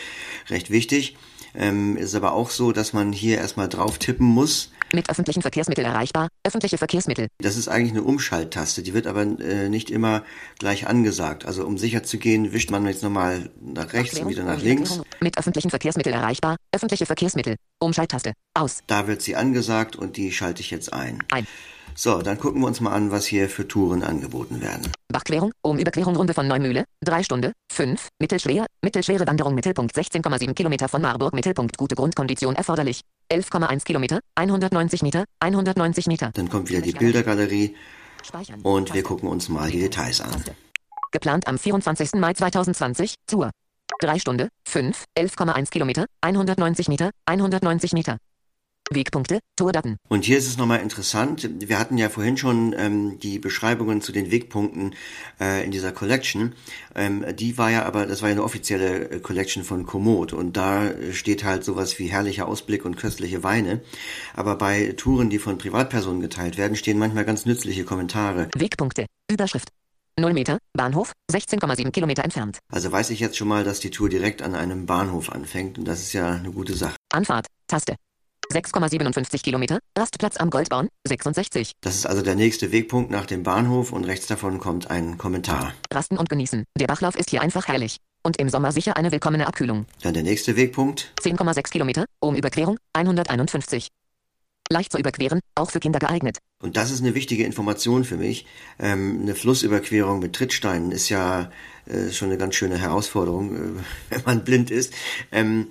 recht 0.49 0.71
wichtig. 0.71 1.15
Ähm, 1.55 1.97
ist 1.97 2.15
aber 2.15 2.33
auch 2.33 2.49
so, 2.49 2.71
dass 2.71 2.93
man 2.93 3.11
hier 3.11 3.37
erstmal 3.37 3.69
drauf 3.69 3.97
tippen 3.97 4.25
muss. 4.25 4.71
Mit 4.93 5.09
öffentlichen 5.09 5.41
Verkehrsmitteln 5.41 5.85
erreichbar. 5.85 6.29
Öffentliche 6.43 6.77
Verkehrsmittel. 6.77 7.27
Das 7.39 7.57
ist 7.57 7.67
eigentlich 7.67 7.91
eine 7.91 8.03
Umschalttaste, 8.03 8.81
die 8.81 8.93
wird 8.93 9.07
aber 9.07 9.21
äh, 9.21 9.69
nicht 9.69 9.89
immer 9.91 10.23
gleich 10.57 10.87
angesagt. 10.87 11.45
Also 11.45 11.65
um 11.65 11.77
sicher 11.77 12.03
zu 12.03 12.17
gehen, 12.17 12.53
wischt 12.53 12.71
man 12.71 12.85
jetzt 12.85 13.03
nochmal 13.03 13.49
nach 13.61 13.93
rechts 13.93 14.19
und 14.19 14.29
wieder 14.29 14.43
nach 14.43 14.61
links. 14.61 15.01
Mit 15.19 15.37
öffentlichen 15.37 15.69
Verkehrsmitteln 15.69 16.15
erreichbar. 16.15 16.57
Öffentliche 16.71 17.05
Verkehrsmittel. 17.05 17.55
Umschalttaste. 17.79 18.33
Aus. 18.53 18.79
Da 18.87 19.07
wird 19.07 19.21
sie 19.21 19.35
angesagt 19.35 19.95
und 19.95 20.17
die 20.17 20.31
schalte 20.31 20.61
ich 20.61 20.71
jetzt 20.71 20.91
ein. 20.91 21.19
Ein. 21.31 21.47
So, 22.01 22.21
dann 22.21 22.39
gucken 22.39 22.61
wir 22.61 22.67
uns 22.67 22.79
mal 22.79 22.93
an, 22.93 23.11
was 23.11 23.25
hier 23.25 23.49
für 23.49 23.67
Touren 23.67 24.03
angeboten 24.03 24.61
werden. 24.61 24.89
Bachquerung, 25.09 25.51
Umüberquerung 25.61 26.15
Runde 26.15 26.33
von 26.33 26.47
Neumühle, 26.47 26.85
3 27.03 27.23
Stunde, 27.23 27.51
5, 27.73 28.07
mittelschwer, 28.19 28.67
mittelschwere 28.81 29.27
Wanderung 29.27 29.53
Mittelpunkt 29.53 29.93
16,7 29.93 30.53
Kilometer 30.53 30.87
von 30.87 31.01
Marburg 31.01 31.33
Mittelpunkt 31.33 31.77
gute 31.77 31.95
Grundkondition 31.95 32.55
erforderlich, 32.55 33.01
11,1 33.29 33.83
Kilometer, 33.83 34.21
190 34.35 35.01
Meter, 35.01 35.25
190 35.41 36.07
Meter. 36.07 36.31
Dann 36.35 36.47
kommt 36.47 36.69
wieder 36.69 36.79
die 36.79 36.93
Bildergalerie 36.93 37.75
und 38.63 38.93
wir 38.93 39.03
gucken 39.03 39.27
uns 39.27 39.49
mal 39.49 39.69
die 39.69 39.81
Details 39.81 40.21
an. 40.21 40.41
Geplant 41.11 41.47
am 41.47 41.57
24. 41.57 42.13
Mai 42.13 42.31
2020, 42.31 43.15
zur 43.27 43.51
3 43.99 44.19
Stunde, 44.19 44.47
5, 44.63 45.03
11,1 45.17 45.69
Kilometer, 45.69 46.05
190 46.21 46.87
Meter, 46.87 47.11
190 47.25 47.91
Meter. 47.91 48.19
Wegpunkte, 48.91 49.39
Tourdaten. 49.55 49.97
Und 50.07 50.25
hier 50.25 50.37
ist 50.37 50.47
es 50.47 50.57
nochmal 50.57 50.79
interessant. 50.79 51.49
Wir 51.59 51.77
hatten 51.77 51.97
ja 51.97 52.09
vorhin 52.09 52.37
schon 52.37 52.73
ähm, 52.77 53.19
die 53.19 53.39
Beschreibungen 53.39 54.01
zu 54.01 54.11
den 54.11 54.31
Wegpunkten 54.31 54.95
äh, 55.39 55.63
in 55.63 55.71
dieser 55.71 55.91
Collection. 55.91 56.53
Ähm, 56.95 57.25
die 57.35 57.57
war 57.57 57.69
ja 57.69 57.85
aber, 57.85 58.05
das 58.05 58.21
war 58.21 58.29
ja 58.29 58.33
eine 58.33 58.43
offizielle 58.43 59.09
äh, 59.09 59.19
Collection 59.19 59.63
von 59.63 59.85
Komoot 59.85 60.33
und 60.33 60.57
da 60.57 60.87
äh, 60.87 61.13
steht 61.13 61.43
halt 61.43 61.63
sowas 61.63 61.99
wie 61.99 62.07
herrlicher 62.07 62.47
Ausblick 62.47 62.85
und 62.85 62.97
köstliche 62.97 63.43
Weine. 63.43 63.81
Aber 64.33 64.55
bei 64.55 64.93
Touren, 64.97 65.29
die 65.29 65.39
von 65.39 65.57
Privatpersonen 65.57 66.21
geteilt 66.21 66.57
werden, 66.57 66.75
stehen 66.75 66.97
manchmal 66.97 67.25
ganz 67.25 67.45
nützliche 67.45 67.83
Kommentare. 67.83 68.49
Wegpunkte, 68.55 69.05
Überschrift. 69.31 69.69
0 70.19 70.33
Meter, 70.33 70.59
Bahnhof, 70.73 71.13
16,7 71.31 71.91
Kilometer 71.91 72.23
entfernt. 72.23 72.59
Also 72.71 72.91
weiß 72.91 73.09
ich 73.11 73.19
jetzt 73.19 73.37
schon 73.37 73.47
mal, 73.47 73.63
dass 73.63 73.79
die 73.79 73.89
Tour 73.89 74.09
direkt 74.09 74.41
an 74.41 74.53
einem 74.53 74.85
Bahnhof 74.85 75.31
anfängt 75.31 75.77
und 75.77 75.87
das 75.87 76.01
ist 76.01 76.13
ja 76.13 76.31
eine 76.31 76.51
gute 76.51 76.73
Sache. 76.73 76.95
Anfahrt, 77.13 77.47
Taste. 77.67 77.95
6,57 78.51 79.43
Kilometer, 79.43 79.79
Rastplatz 79.97 80.37
am 80.37 80.49
Goldbaum, 80.49 80.89
66. 81.07 81.73
Das 81.81 81.95
ist 81.95 82.07
also 82.07 82.23
der 82.23 82.35
nächste 82.35 82.71
Wegpunkt 82.71 83.11
nach 83.11 83.27
dem 83.27 83.43
Bahnhof 83.43 83.91
und 83.91 84.05
rechts 84.05 84.25
davon 84.25 84.57
kommt 84.59 84.89
ein 84.89 85.17
Kommentar. 85.19 85.73
Rasten 85.93 86.17
und 86.17 86.29
genießen. 86.29 86.63
Der 86.77 86.87
Bachlauf 86.87 87.15
ist 87.15 87.29
hier 87.29 87.41
einfach 87.41 87.67
herrlich. 87.67 87.97
Und 88.23 88.37
im 88.37 88.49
Sommer 88.49 88.71
sicher 88.71 88.97
eine 88.97 89.11
willkommene 89.11 89.47
Abkühlung. 89.47 89.85
Dann 90.01 90.13
der 90.13 90.23
nächste 90.23 90.55
Wegpunkt. 90.55 91.13
10,6 91.21 91.71
Kilometer, 91.71 92.05
Umüberquerung, 92.19 92.77
151. 92.93 93.89
Leicht 94.71 94.91
zu 94.91 94.99
überqueren, 94.99 95.39
auch 95.55 95.71
für 95.71 95.79
Kinder 95.79 95.97
geeignet. 95.97 96.37
Und 96.61 96.77
das 96.77 96.91
ist 96.91 97.01
eine 97.01 97.15
wichtige 97.15 97.43
Information 97.43 98.03
für 98.03 98.17
mich. 98.17 98.45
Ähm, 98.77 99.19
eine 99.21 99.33
Flussüberquerung 99.33 100.19
mit 100.19 100.33
Trittsteinen 100.33 100.91
ist 100.91 101.09
ja 101.09 101.49
äh, 101.87 102.11
schon 102.11 102.29
eine 102.29 102.37
ganz 102.37 102.53
schöne 102.53 102.77
Herausforderung, 102.77 103.55
äh, 103.55 103.79
wenn 104.09 104.21
man 104.25 104.43
blind 104.43 104.69
ist. 104.69 104.93
Ähm, 105.31 105.69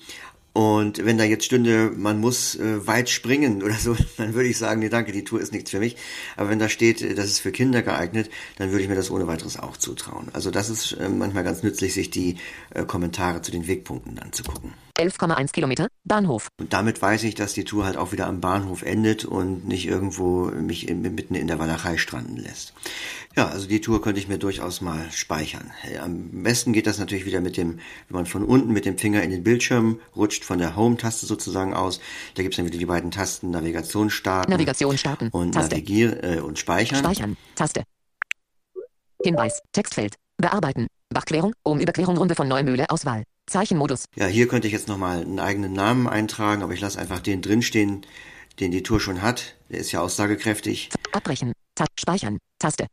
und 0.52 1.05
wenn 1.05 1.19
da 1.19 1.25
jetzt 1.25 1.45
stünde, 1.45 1.93
man 1.95 2.19
muss 2.21 2.57
äh, 2.57 2.87
weit 2.87 3.11
springen 3.11 3.62
oder 3.62 3.75
so, 3.75 3.97
dann 4.17 4.35
würde 4.35 4.49
ich 4.49 4.59
sagen, 4.59 4.81
nee, 4.81 4.88
danke, 4.88 5.12
die 5.12 5.25
Tour 5.25 5.40
ist 5.40 5.52
nichts 5.52 5.71
für 5.71 5.78
mich. 5.78 5.97
Aber 6.37 6.50
wenn 6.50 6.59
da 6.59 6.69
steht, 6.69 7.02
äh, 7.02 7.14
das 7.14 7.26
ist 7.26 7.40
für 7.40 7.52
Kinder 7.52 7.83
geeignet, 7.83 8.31
dann 8.57 8.71
würde 8.71 8.83
ich 8.83 8.88
mir 8.88 8.97
das 8.97 9.11
ohne 9.11 9.26
weiteres 9.26 9.59
auch 9.59 9.76
zutrauen. 9.76 10.28
Also 10.33 10.50
das 10.50 10.69
ist 10.71 10.93
äh, 10.93 11.09
manchmal 11.09 11.45
ganz 11.45 11.62
nützlich, 11.62 11.95
sich 11.95 12.11
die 12.11 12.37
äh, 12.71 12.85
Kommentare 12.85 13.43
zu 13.43 13.52
den 13.52 13.67
Wegpunkten 13.69 14.19
anzugucken. 14.19 14.75
11,1 14.99 15.52
Kilometer, 15.52 15.88
Bahnhof. 16.09 16.49
Und 16.59 16.73
damit 16.73 17.00
weiß 17.00 17.23
ich, 17.25 17.35
dass 17.35 17.53
die 17.53 17.65
Tour 17.65 17.85
halt 17.85 17.97
auch 17.97 18.12
wieder 18.12 18.27
am 18.27 18.41
Bahnhof 18.41 18.83
endet 18.83 19.25
und 19.25 19.67
nicht 19.67 19.87
irgendwo 19.87 20.47
mich 20.47 20.88
in, 20.88 21.03
mitten 21.03 21.35
in 21.35 21.47
der 21.47 21.59
Walachei 21.59 21.97
stranden 21.97 22.37
lässt. 22.37 22.73
Ja, 23.37 23.49
also 23.49 23.69
die 23.69 23.81
Tour 23.81 24.03
könnte 24.03 24.21
ich 24.21 24.27
mir 24.27 24.38
durchaus 24.38 24.81
mal 24.81 25.11
speichern. 25.12 25.71
Am 26.03 26.43
besten 26.43 26.73
geht 26.73 26.87
das 26.87 26.99
natürlich 26.99 27.25
wieder 27.25 27.41
mit 27.41 27.57
dem, 27.57 27.79
wenn 28.09 28.17
man 28.17 28.27
von 28.27 28.45
unten 28.45 28.73
mit 28.73 28.85
dem 28.85 28.99
Finger 28.99 29.23
in 29.23 29.31
den 29.31 29.45
Bildschirm 29.45 30.00
rutscht, 30.17 30.45
von 30.45 30.59
der 30.59 30.75
Home-Taste 30.75 31.27
sozusagen 31.27 31.75
aus. 31.75 32.00
Da 32.35 32.43
gibt's 32.43 32.57
dann 32.57 32.67
wieder 32.67 32.79
die 32.79 32.87
beiden 32.87 33.11
Tasten 33.11 33.50
Navigation 33.50 34.11
starten. 34.11 34.50
Navigation 34.50 34.99
starten. 34.99 35.29
Und 35.29 35.53
Taste. 35.53 35.77
Navigier 35.77 36.25
äh, 36.25 36.41
und 36.41 36.59
speichern. 36.59 36.99
Speichern. 36.99 37.37
Taste. 37.55 37.85
Hinweis. 39.23 39.61
Textfeld. 39.73 40.17
Bearbeiten. 40.37 40.88
Bachquerung. 41.11 41.53
Um 41.62 41.79
Überquerung 41.79 42.17
Runde 42.17 42.35
von 42.35 42.49
Neumühle. 42.49 42.91
Auswahl. 42.91 43.25
Zeichenmodus. 43.49 44.05
Ja, 44.14 44.26
hier 44.26 44.49
könnte 44.49 44.69
ich 44.69 44.73
jetzt 44.73 44.88
nochmal 44.88 45.21
einen 45.23 45.40
eigenen 45.40 45.73
Namen 45.73 46.09
eintragen, 46.09 46.62
aber 46.62 46.73
ich 46.73 46.81
lasse 46.81 46.99
einfach 46.99 47.21
den 47.21 47.43
drinstehen, 47.43 48.07
den 48.61 48.71
die 48.71 48.83
Tour 48.83 49.00
schon 49.00 49.23
hat. 49.23 49.57
Der 49.71 49.78
ist 49.78 49.93
ja 49.93 50.00
aussagekräftig. 50.00 50.90
Abbrechen. 51.12 51.52
Ta 51.75 51.87
Speichern. 51.99 52.38
Taste. 52.59 52.87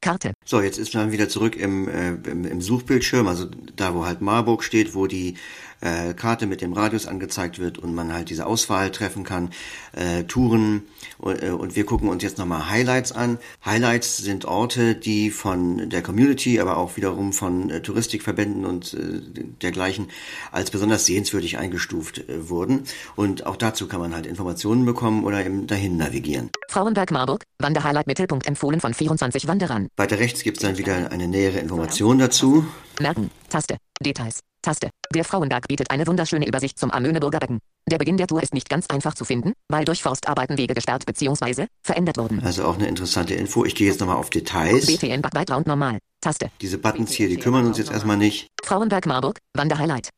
Karte. 0.00 0.32
So, 0.44 0.60
jetzt 0.60 0.78
ist 0.78 0.94
man 0.94 1.12
wieder 1.12 1.28
zurück 1.28 1.56
im, 1.56 1.88
äh, 1.88 2.10
im, 2.30 2.44
im 2.44 2.60
Suchbildschirm, 2.60 3.26
also 3.26 3.46
da, 3.76 3.94
wo 3.94 4.06
halt 4.06 4.20
Marburg 4.20 4.62
steht, 4.62 4.94
wo 4.94 5.06
die 5.06 5.34
äh, 5.80 6.14
Karte 6.14 6.46
mit 6.46 6.60
dem 6.60 6.72
Radius 6.72 7.06
angezeigt 7.06 7.58
wird 7.58 7.78
und 7.78 7.94
man 7.94 8.12
halt 8.12 8.30
diese 8.30 8.46
Auswahl 8.46 8.90
treffen 8.90 9.24
kann, 9.24 9.50
äh, 9.92 10.24
Touren 10.24 10.82
und, 11.18 11.42
äh, 11.42 11.50
und 11.50 11.76
wir 11.76 11.84
gucken 11.84 12.08
uns 12.08 12.22
jetzt 12.22 12.38
nochmal 12.38 12.68
Highlights 12.70 13.12
an. 13.12 13.38
Highlights 13.64 14.18
sind 14.18 14.44
Orte, 14.44 14.94
die 14.94 15.30
von 15.30 15.90
der 15.90 16.02
Community, 16.02 16.60
aber 16.60 16.76
auch 16.76 16.96
wiederum 16.96 17.32
von 17.32 17.70
äh, 17.70 17.82
Touristikverbänden 17.82 18.64
und 18.64 18.94
äh, 18.94 19.20
dergleichen 19.62 20.08
als 20.52 20.70
besonders 20.70 21.06
sehenswürdig 21.06 21.58
eingestuft 21.58 22.28
äh, 22.28 22.48
wurden 22.48 22.84
und 23.16 23.46
auch 23.46 23.56
dazu 23.56 23.88
kann 23.88 24.00
man 24.00 24.14
halt 24.14 24.26
Informationen 24.26 24.84
bekommen 24.84 25.24
oder 25.24 25.44
eben 25.44 25.66
dahin 25.66 25.96
navigieren. 25.96 26.50
Frauenberg 26.78 27.10
Marburg. 27.10 27.42
Wanderhighlight 27.58 28.06
Mittelpunkt 28.06 28.46
empfohlen 28.46 28.80
von 28.80 28.94
24 28.94 29.48
Wanderern. 29.48 29.88
Weiter 29.96 30.20
rechts 30.20 30.44
gibt's 30.44 30.60
dann 30.60 30.78
wieder 30.78 31.10
eine 31.10 31.26
nähere 31.26 31.58
Information 31.58 32.20
dazu. 32.20 32.64
Merken. 33.00 33.32
Taste. 33.48 33.78
Details. 34.00 34.38
Taste. 34.62 34.90
Der 35.12 35.24
Frauenberg 35.24 35.66
bietet 35.66 35.90
eine 35.90 36.06
wunderschöne 36.06 36.46
Übersicht 36.46 36.78
zum 36.78 36.92
Amöneburger 36.92 37.40
Becken. 37.40 37.58
Der 37.90 37.98
Beginn 37.98 38.16
der 38.16 38.28
Tour 38.28 38.44
ist 38.44 38.54
nicht 38.54 38.68
ganz 38.68 38.86
einfach 38.90 39.14
zu 39.14 39.24
finden, 39.24 39.54
weil 39.68 39.84
durch 39.86 40.04
Forstarbeiten 40.04 40.56
Wege 40.56 40.74
gesperrt 40.74 41.04
bzw. 41.04 41.66
verändert 41.82 42.16
wurden. 42.16 42.44
Also 42.44 42.64
auch 42.64 42.76
eine 42.76 42.86
interessante 42.86 43.34
Info. 43.34 43.64
Ich 43.64 43.74
gehe 43.74 43.88
jetzt 43.88 43.98
nochmal 43.98 44.18
auf 44.18 44.30
Details. 44.30 44.86
BTN 44.86 45.20
Background 45.20 45.66
normal. 45.66 45.98
Taste. 46.20 46.52
Diese 46.60 46.78
Buttons 46.78 47.10
hier, 47.10 47.28
die 47.28 47.38
kümmern 47.38 47.66
uns 47.66 47.78
jetzt 47.78 47.90
erstmal 47.90 48.18
nicht. 48.18 48.46
Frauenberg 48.62 49.04
Marburg. 49.04 49.40
Wanderhighlight. 49.52 50.10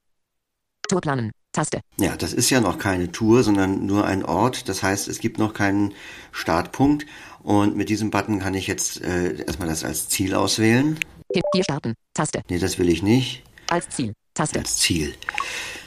Tourplanen. 0.91 1.31
Taste. 1.53 1.81
Ja, 1.99 2.17
das 2.17 2.33
ist 2.33 2.51
ja 2.51 2.61
noch 2.61 2.79
keine 2.79 3.11
Tour, 3.11 3.43
sondern 3.43 3.87
nur 3.87 4.05
ein 4.05 4.25
Ort. 4.25 4.69
Das 4.69 4.83
heißt, 4.83 5.09
es 5.09 5.19
gibt 5.19 5.39
noch 5.39 5.53
keinen 5.53 5.95
Startpunkt. 6.33 7.07
Und 7.43 7.77
mit 7.77 7.89
diesem 7.89 8.11
Button 8.11 8.39
kann 8.39 8.55
ich 8.55 8.67
jetzt 8.67 9.01
äh, 9.01 9.45
erstmal 9.45 9.69
das 9.69 9.85
als 9.85 10.09
Ziel 10.09 10.35
auswählen. 10.35 10.99
Hier, 11.33 11.65
starten. 11.65 11.95
Taste. 12.15 12.43
Nee, 12.49 12.59
das 12.59 12.79
will 12.79 12.89
ich 12.89 13.03
nicht. 13.03 13.43
Als 13.69 13.89
Ziel. 13.89 14.13
Taste. 14.35 14.59
Als 14.59 14.79
Ziel. 14.79 15.15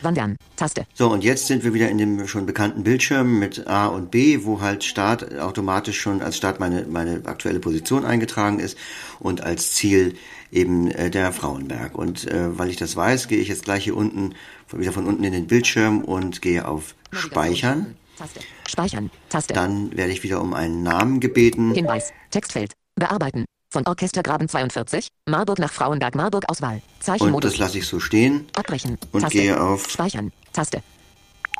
Wandern. 0.01 0.35
Taste. 0.55 0.85
So, 0.93 1.09
und 1.09 1.23
jetzt 1.23 1.47
sind 1.47 1.63
wir 1.63 1.73
wieder 1.73 1.89
in 1.89 1.97
dem 1.97 2.27
schon 2.27 2.45
bekannten 2.45 2.83
Bildschirm 2.83 3.39
mit 3.39 3.67
A 3.67 3.87
und 3.87 4.11
B, 4.11 4.43
wo 4.43 4.61
halt 4.61 4.83
Start 4.83 5.39
automatisch 5.39 5.99
schon 5.99 6.21
als 6.21 6.37
Start 6.37 6.59
meine, 6.59 6.85
meine 6.85 7.21
aktuelle 7.25 7.59
Position 7.59 8.05
eingetragen 8.05 8.59
ist 8.59 8.77
und 9.19 9.41
als 9.41 9.73
Ziel 9.73 10.15
eben 10.51 10.91
äh, 10.91 11.09
der 11.09 11.31
Frauenberg. 11.31 11.97
Und 11.97 12.27
äh, 12.27 12.57
weil 12.57 12.69
ich 12.69 12.75
das 12.75 12.95
weiß, 12.95 13.27
gehe 13.27 13.39
ich 13.39 13.47
jetzt 13.47 13.63
gleich 13.63 13.85
hier 13.85 13.95
unten, 13.95 14.35
wieder 14.71 14.91
von 14.91 15.05
unten 15.07 15.23
in 15.23 15.33
den 15.33 15.47
Bildschirm 15.47 16.01
und 16.01 16.41
gehe 16.41 16.67
auf 16.67 16.95
Speichern. 17.11 17.95
Taste. 18.17 18.41
Speichern. 18.67 19.09
Taste. 19.29 19.53
Dann 19.53 19.95
werde 19.95 20.11
ich 20.11 20.23
wieder 20.23 20.41
um 20.41 20.53
einen 20.53 20.83
Namen 20.83 21.19
gebeten. 21.19 21.73
Hinweis. 21.73 22.11
Textfeld. 22.29 22.73
Bearbeiten. 22.95 23.45
Von 23.73 23.87
Orchestergraben 23.87 24.47
42. 24.47 25.07
Marburg 25.27 25.57
nach 25.57 25.73
Frauenberg. 25.73 26.13
Marburg 26.13 26.47
Auswahl. 26.47 26.83
Und 27.17 27.43
das 27.43 27.57
lasse 27.57 27.79
ich 27.79 27.87
so 27.87 27.99
stehen 27.99 28.45
Abbrechen. 28.55 28.99
und 29.11 29.21
Taste. 29.21 29.35
gehe 29.35 29.59
auf 29.59 29.89
Speichern. 29.89 30.31
Taste. 30.53 30.83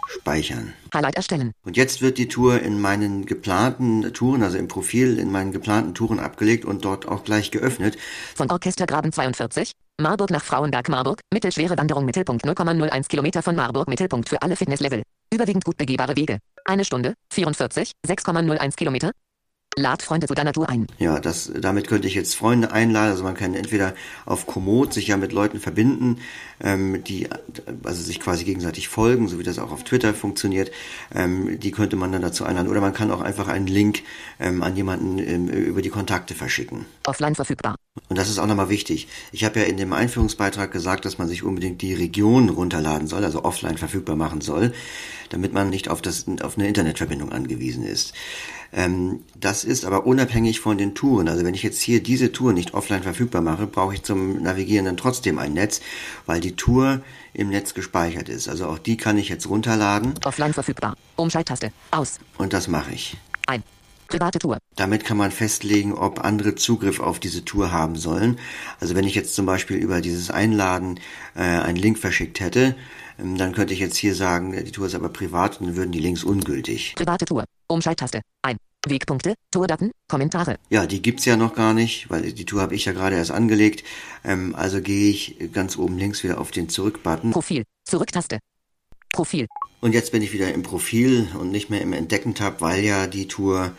Speichern. 0.10 0.74
Highlight 0.93 1.15
erstellen. 1.15 1.53
Und 1.65 1.75
jetzt 1.75 2.03
wird 2.03 2.20
die 2.20 2.27
Tour 2.27 2.62
in 2.62 2.79
meinen 2.79 3.25
geplanten 3.25 4.13
Touren, 4.13 4.43
also 4.43 4.60
im 4.60 4.67
Profil 4.67 5.17
in 5.17 5.32
meinen 5.32 5.51
geplanten 5.51 5.96
Touren 5.96 6.20
abgelegt 6.20 6.65
und 6.65 6.86
dort 6.86 7.08
auch 7.08 7.24
gleich 7.24 7.50
geöffnet. 7.50 7.98
Von 8.36 8.51
Orchestergraben 8.51 9.12
42. 9.12 9.72
Marburg 10.00 10.29
nach 10.29 10.43
Frauenberg. 10.43 10.89
Marburg. 10.89 11.20
Mittelschwere 11.34 11.75
Wanderung. 11.79 12.05
Mittelpunkt 12.05 12.46
0,01 12.46 13.08
Kilometer 13.08 13.41
von 13.41 13.55
Marburg. 13.55 13.88
Mittelpunkt 13.88 14.29
für 14.29 14.39
alle 14.43 14.55
Fitnesslevel. 14.55 15.01
Überwiegend 15.34 15.65
gut 15.65 15.77
begehbare 15.77 16.15
Wege. 16.15 16.38
Eine 16.63 16.86
Stunde. 16.86 17.15
44. 17.32 17.91
6,01 18.08 18.75
Kilometer. 18.75 19.13
Lad 19.75 20.03
Freunde 20.03 20.27
zu 20.27 20.34
deiner 20.34 20.53
Tour 20.53 20.70
ein. 20.70 20.88
Ja, 21.00 21.20
das, 21.20 21.51
damit 21.56 21.88
könnte 21.88 22.08
ich 22.08 22.13
jetzt 22.13 22.36
Freunde 22.36 22.72
einladen. 22.72 23.12
Also 23.12 23.24
man 23.24 23.34
kann 23.34 23.53
entweder 23.53 23.94
auf 24.25 24.46
Komoot 24.46 24.94
sich 24.94 25.08
ja 25.08 25.18
mit 25.18 25.32
Leuten 25.32 25.60
verbinden, 25.60 26.20
ähm, 26.62 27.03
die 27.03 27.27
also 27.84 28.03
sich 28.03 28.20
quasi 28.20 28.44
gegenseitig 28.44 28.88
folgen, 28.88 29.27
so 29.27 29.39
wie 29.39 29.44
das 29.44 29.60
auch 29.60 29.72
auf 29.72 29.84
Twitter 29.84 30.13
funktioniert. 30.13 30.72
Ähm, 31.13 31.60
die 31.60 31.72
könnte 31.72 31.96
man 31.96 32.12
dann 32.12 32.22
dazu 32.22 32.46
einladen. 32.46 32.70
Oder 32.70 32.82
man 32.82 32.94
kann 32.94 33.12
auch 33.12 33.22
einfach 33.22 33.48
einen 33.48 33.68
Link 33.68 34.03
ähm, 34.39 34.62
an 34.63 34.75
jemanden 34.75 35.20
ähm, 35.20 35.48
über 35.48 35.82
die 35.82 35.89
Kontakte 35.89 36.36
verschicken. 36.36 36.86
Offline 37.06 37.36
verfügbar. 37.36 37.75
Und 38.10 38.18
das 38.18 38.30
ist 38.30 38.39
auch 38.39 38.48
nochmal 38.48 38.70
wichtig. 38.70 39.08
Ich 39.32 39.44
habe 39.44 39.60
ja 39.60 39.65
in 39.65 39.77
dem 39.77 39.94
Einführungsbeitrag 39.94 40.72
gesagt, 40.72 41.06
dass 41.06 41.18
man 41.18 41.27
sich 41.27 41.44
unbedingt 41.44 41.82
die 41.82 41.94
Region 41.94 42.50
runterladen 42.50 43.08
soll, 43.08 43.24
also 43.24 43.44
offline 43.44 43.77
verfügbar 43.77 44.15
machen 44.15 44.42
soll, 44.42 44.74
damit 45.30 45.53
man 45.53 45.70
nicht 45.70 45.89
auf, 45.89 46.01
das, 46.01 46.25
auf 46.42 46.58
eine 46.58 46.68
Internetverbindung 46.68 47.32
angewiesen 47.32 47.84
ist. 47.84 48.13
Ähm, 48.74 49.22
das 49.39 49.63
ist 49.63 49.86
aber 49.86 50.06
unabhängig 50.06 50.60
von 50.60 50.77
den 50.77 50.96
Touren. 50.96 51.27
Also 51.27 51.46
wenn 51.46 51.53
ich 51.53 51.63
jetzt 51.63 51.82
hier 51.82 52.01
diese 52.01 52.32
Tour 52.32 52.53
nicht 52.53 52.74
offline 52.74 53.03
verfügbar 53.03 53.42
mache, 53.42 53.68
brauche 53.68 53.94
ich 53.94 54.03
zum 54.03 54.42
Navigieren 54.42 54.86
dann 54.86 54.98
trotzdem 54.98 55.38
ein 55.38 55.53
Netz, 55.53 55.82
weil 56.25 56.39
die 56.39 56.56
Tour 56.56 57.01
im 57.34 57.50
Netz 57.50 57.74
gespeichert 57.74 58.30
ist. 58.30 58.50
Also 58.50 58.68
auch 58.68 58.80
die 58.80 58.98
kann 58.98 59.18
ich 59.18 59.30
jetzt 59.30 59.48
runterladen 59.48 60.13
Offline 60.25 60.53
verfügbar. 60.53 60.96
Umschalttaste. 61.15 61.72
Aus. 61.92 62.20
und 62.38 62.53
das 62.53 62.68
mache 62.68 62.94
ich. 62.94 63.18
Ein. 63.48 63.63
Private 64.08 64.38
Tour. 64.38 64.58
Damit 64.75 65.06
kann 65.06 65.18
man 65.18 65.32
festlegen, 65.32 65.94
ob 65.94 66.24
andere 66.24 66.56
Zugriff 66.56 67.00
auf 67.00 67.20
diese 67.20 67.46
Tour 67.46 67.72
haben 67.72 67.96
sollen. 67.96 68.38
Also 68.80 68.96
wenn 68.96 69.06
ich 69.06 69.15
jetzt 69.15 69.34
zum 69.34 69.46
Beispiel 69.46 69.77
über 69.77 70.01
dieses 70.01 70.30
Einladen 70.30 71.00
äh, 71.36 71.42
einen 71.42 71.77
Link 71.77 71.98
verschickt 71.98 72.39
hätte, 72.39 72.75
ähm, 73.20 73.38
dann 73.38 73.53
könnte 73.53 73.74
ich 73.74 73.80
jetzt 73.80 73.98
hier 73.98 74.13
sagen, 74.13 74.51
die 74.51 74.72
Tour 74.72 74.88
ist 74.88 74.96
aber 74.96 75.10
privat 75.10 75.60
und 75.60 75.68
dann 75.68 75.75
würden 75.75 75.92
die 75.92 76.00
Links 76.00 76.24
ungültig. 76.24 76.94
Private 76.96 77.25
Tour. 77.25 77.46
Umschalttaste. 77.74 78.22
Ein. 78.42 78.58
Wegpunkte. 78.86 79.36
Tourdaten. 79.51 79.92
Kommentare. 80.10 80.58
Ja, 80.70 80.86
die 80.86 81.01
gibt's 81.01 81.25
ja 81.25 81.38
noch 81.38 81.56
gar 81.56 81.74
nicht, 81.74 82.10
weil 82.10 82.34
die 82.34 82.46
Tour 82.46 82.62
habe 82.62 82.75
ich 82.75 82.86
ja 82.86 82.92
gerade 82.92 83.15
erst 83.15 83.32
angelegt. 83.32 83.84
Ähm, 84.24 84.56
also 84.56 84.82
gehe 84.82 85.10
ich 85.10 85.38
ganz 85.53 85.77
oben 85.77 85.98
links 85.98 86.24
wieder 86.24 86.39
auf 86.39 86.51
den 86.51 86.70
Zurück-Button. 86.70 87.32
Profil. 87.32 87.63
Zurücktaste. 87.86 88.39
Profil. 89.10 89.48
Und 89.80 89.94
jetzt 89.94 90.12
bin 90.12 90.22
ich 90.22 90.34
wieder 90.34 90.53
im 90.53 90.63
Profil 90.63 91.27
und 91.39 91.51
nicht 91.51 91.70
mehr 91.70 91.82
im 91.82 91.94
Entdecken-Tab, 91.94 92.62
weil 92.62 92.84
ja 92.84 93.08
die 93.08 93.27
Tour 93.27 93.72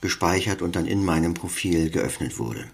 gespeichert 0.00 0.62
und 0.62 0.76
dann 0.76 0.86
in 0.86 1.04
meinem 1.04 1.34
Profil 1.34 1.90
geöffnet 1.90 2.38
wurde. 2.38 2.64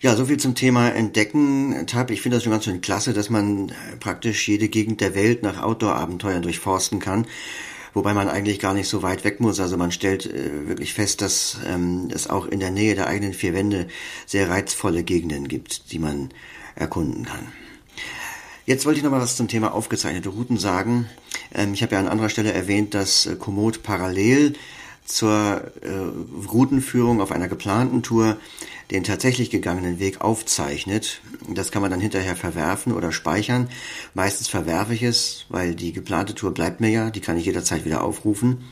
Ja, 0.00 0.14
so 0.14 0.26
viel 0.26 0.38
zum 0.38 0.54
Thema 0.54 0.90
Entdecken-Tab. 0.90 2.10
Ich 2.10 2.22
finde 2.22 2.36
das 2.36 2.44
schon 2.44 2.52
ganz 2.52 2.64
schön 2.64 2.80
klasse, 2.80 3.12
dass 3.12 3.30
man 3.30 3.72
praktisch 4.00 4.46
jede 4.46 4.68
Gegend 4.68 5.00
der 5.00 5.14
Welt 5.14 5.42
nach 5.42 5.62
Outdoor-Abenteuern 5.62 6.42
durchforsten 6.42 7.00
kann. 7.00 7.26
Wobei 7.94 8.14
man 8.14 8.28
eigentlich 8.28 8.58
gar 8.58 8.74
nicht 8.74 8.88
so 8.88 9.02
weit 9.02 9.24
weg 9.24 9.40
muss. 9.40 9.60
Also 9.60 9.76
man 9.76 9.92
stellt 9.92 10.26
äh, 10.26 10.68
wirklich 10.68 10.94
fest, 10.94 11.20
dass 11.20 11.58
ähm, 11.66 12.08
es 12.12 12.28
auch 12.28 12.46
in 12.46 12.60
der 12.60 12.70
Nähe 12.70 12.94
der 12.94 13.06
eigenen 13.06 13.34
vier 13.34 13.54
Wände 13.54 13.88
sehr 14.26 14.48
reizvolle 14.48 15.02
Gegenden 15.02 15.48
gibt, 15.48 15.92
die 15.92 15.98
man 15.98 16.30
erkunden 16.74 17.24
kann. 17.24 17.52
Jetzt 18.66 18.84
wollte 18.84 18.98
ich 18.98 19.04
noch 19.04 19.10
mal 19.10 19.20
was 19.22 19.36
zum 19.36 19.48
Thema 19.48 19.72
aufgezeichnete 19.72 20.28
Routen 20.28 20.58
sagen. 20.58 21.08
Ähm, 21.54 21.72
ich 21.72 21.82
habe 21.82 21.94
ja 21.94 22.00
an 22.00 22.08
anderer 22.08 22.28
Stelle 22.28 22.52
erwähnt, 22.52 22.92
dass 22.92 23.26
äh, 23.26 23.36
Komoot 23.36 23.82
parallel 23.82 24.54
zur 25.08 25.62
äh, 25.80 26.48
Routenführung 26.50 27.20
auf 27.20 27.32
einer 27.32 27.48
geplanten 27.48 28.02
Tour 28.02 28.36
den 28.90 29.04
tatsächlich 29.04 29.50
gegangenen 29.50 29.98
Weg 29.98 30.20
aufzeichnet. 30.20 31.20
Das 31.48 31.70
kann 31.70 31.82
man 31.82 31.90
dann 31.90 32.00
hinterher 32.00 32.36
verwerfen 32.36 32.92
oder 32.92 33.12
speichern. 33.12 33.68
Meistens 34.14 34.48
verwerfe 34.48 34.94
ich 34.94 35.02
es, 35.02 35.46
weil 35.48 35.74
die 35.74 35.92
geplante 35.92 36.34
Tour 36.34 36.52
bleibt 36.52 36.80
mir 36.80 36.90
ja, 36.90 37.10
die 37.10 37.20
kann 37.20 37.36
ich 37.36 37.46
jederzeit 37.46 37.84
wieder 37.84 38.04
aufrufen. 38.04 38.64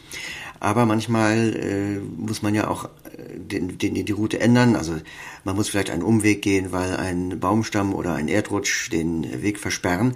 Aber 0.60 0.86
manchmal 0.86 1.54
äh, 1.54 1.98
muss 1.98 2.42
man 2.42 2.54
ja 2.54 2.68
auch 2.68 2.88
den, 3.34 3.78
den, 3.78 3.94
die 3.94 4.12
Route 4.12 4.40
ändern. 4.40 4.76
Also 4.76 4.96
man 5.44 5.56
muss 5.56 5.68
vielleicht 5.68 5.90
einen 5.90 6.02
Umweg 6.02 6.42
gehen, 6.42 6.72
weil 6.72 6.96
ein 6.96 7.40
Baumstamm 7.40 7.94
oder 7.94 8.14
ein 8.14 8.28
Erdrutsch 8.28 8.90
den 8.90 9.42
Weg 9.42 9.58
versperren. 9.58 10.14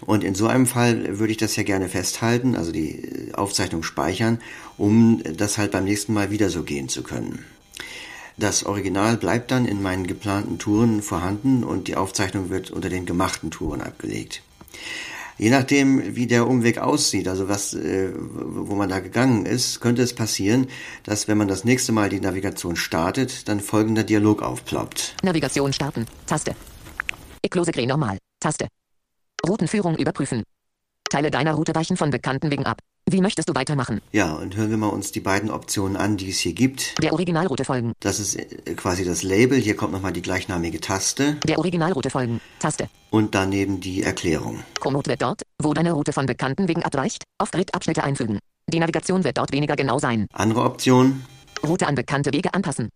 Und 0.00 0.24
in 0.24 0.34
so 0.34 0.46
einem 0.46 0.66
Fall 0.66 1.18
würde 1.18 1.32
ich 1.32 1.36
das 1.36 1.56
ja 1.56 1.62
gerne 1.62 1.88
festhalten, 1.88 2.56
also 2.56 2.72
die 2.72 3.30
Aufzeichnung 3.34 3.82
speichern, 3.82 4.40
um 4.78 5.22
das 5.36 5.58
halt 5.58 5.72
beim 5.72 5.84
nächsten 5.84 6.14
Mal 6.14 6.30
wieder 6.30 6.48
so 6.48 6.62
gehen 6.62 6.88
zu 6.88 7.02
können. 7.02 7.44
Das 8.38 8.64
Original 8.64 9.18
bleibt 9.18 9.50
dann 9.50 9.66
in 9.66 9.82
meinen 9.82 10.06
geplanten 10.06 10.58
Touren 10.58 11.02
vorhanden 11.02 11.62
und 11.62 11.88
die 11.88 11.96
Aufzeichnung 11.96 12.48
wird 12.48 12.70
unter 12.70 12.88
den 12.88 13.04
gemachten 13.04 13.50
Touren 13.50 13.82
abgelegt. 13.82 14.42
Je 15.40 15.48
nachdem, 15.48 16.14
wie 16.16 16.26
der 16.26 16.46
Umweg 16.46 16.76
aussieht, 16.76 17.26
also 17.26 17.48
was, 17.48 17.72
äh, 17.72 18.12
wo 18.14 18.74
man 18.74 18.90
da 18.90 19.00
gegangen 19.00 19.46
ist, 19.46 19.80
könnte 19.80 20.02
es 20.02 20.12
passieren, 20.14 20.66
dass 21.04 21.28
wenn 21.28 21.38
man 21.38 21.48
das 21.48 21.64
nächste 21.64 21.92
Mal 21.92 22.10
die 22.10 22.20
Navigation 22.20 22.76
startet, 22.76 23.48
dann 23.48 23.60
folgender 23.60 24.04
Dialog 24.04 24.42
aufploppt. 24.42 25.16
Navigation 25.22 25.72
starten. 25.72 26.06
Taste. 26.26 26.54
Eklose 27.42 27.72
Grey 27.72 27.86
normal. 27.86 28.18
Taste. 28.38 28.68
Routenführung 29.48 29.96
überprüfen. 29.96 30.42
Teile 31.10 31.30
deiner 31.30 31.54
Route 31.54 31.74
weichen 31.74 31.96
von 31.98 32.10
bekannten 32.10 32.50
Wegen 32.50 32.64
ab. 32.64 32.78
Wie 33.08 33.20
möchtest 33.20 33.48
du 33.48 33.54
weitermachen? 33.54 34.00
Ja, 34.12 34.34
und 34.34 34.56
hören 34.56 34.70
wir 34.70 34.76
mal 34.76 34.88
uns 34.88 35.10
die 35.10 35.20
beiden 35.20 35.50
Optionen 35.50 35.96
an, 35.96 36.16
die 36.16 36.30
es 36.30 36.38
hier 36.38 36.52
gibt. 36.52 36.94
Der 37.02 37.12
Originalroute 37.12 37.64
folgen. 37.64 37.92
Das 38.00 38.20
ist 38.20 38.36
äh, 38.36 38.44
quasi 38.76 39.04
das 39.04 39.22
Label. 39.22 39.58
Hier 39.58 39.76
kommt 39.76 39.92
nochmal 39.92 40.12
die 40.12 40.22
gleichnamige 40.22 40.80
Taste. 40.80 41.34
Der 41.46 41.58
Originalroute 41.58 42.08
folgen. 42.08 42.40
Taste. 42.60 42.88
Und 43.10 43.34
daneben 43.34 43.80
die 43.80 44.02
Erklärung. 44.02 44.60
Komoot 44.78 45.08
wird 45.08 45.22
dort, 45.22 45.42
wo 45.60 45.74
deine 45.74 45.92
Route 45.92 46.12
von 46.12 46.26
bekannten 46.26 46.68
Wegen 46.68 46.84
abweicht, 46.84 47.24
auf 47.38 47.50
Grid-Abschnitte 47.50 48.04
einfügen. 48.04 48.38
Die 48.68 48.78
Navigation 48.78 49.24
wird 49.24 49.38
dort 49.38 49.52
weniger 49.52 49.74
genau 49.74 49.98
sein. 49.98 50.28
Andere 50.32 50.62
Option. 50.62 51.24
Route 51.66 51.88
an 51.88 51.96
bekannte 51.96 52.32
Wege 52.32 52.54
anpassen. 52.54 52.90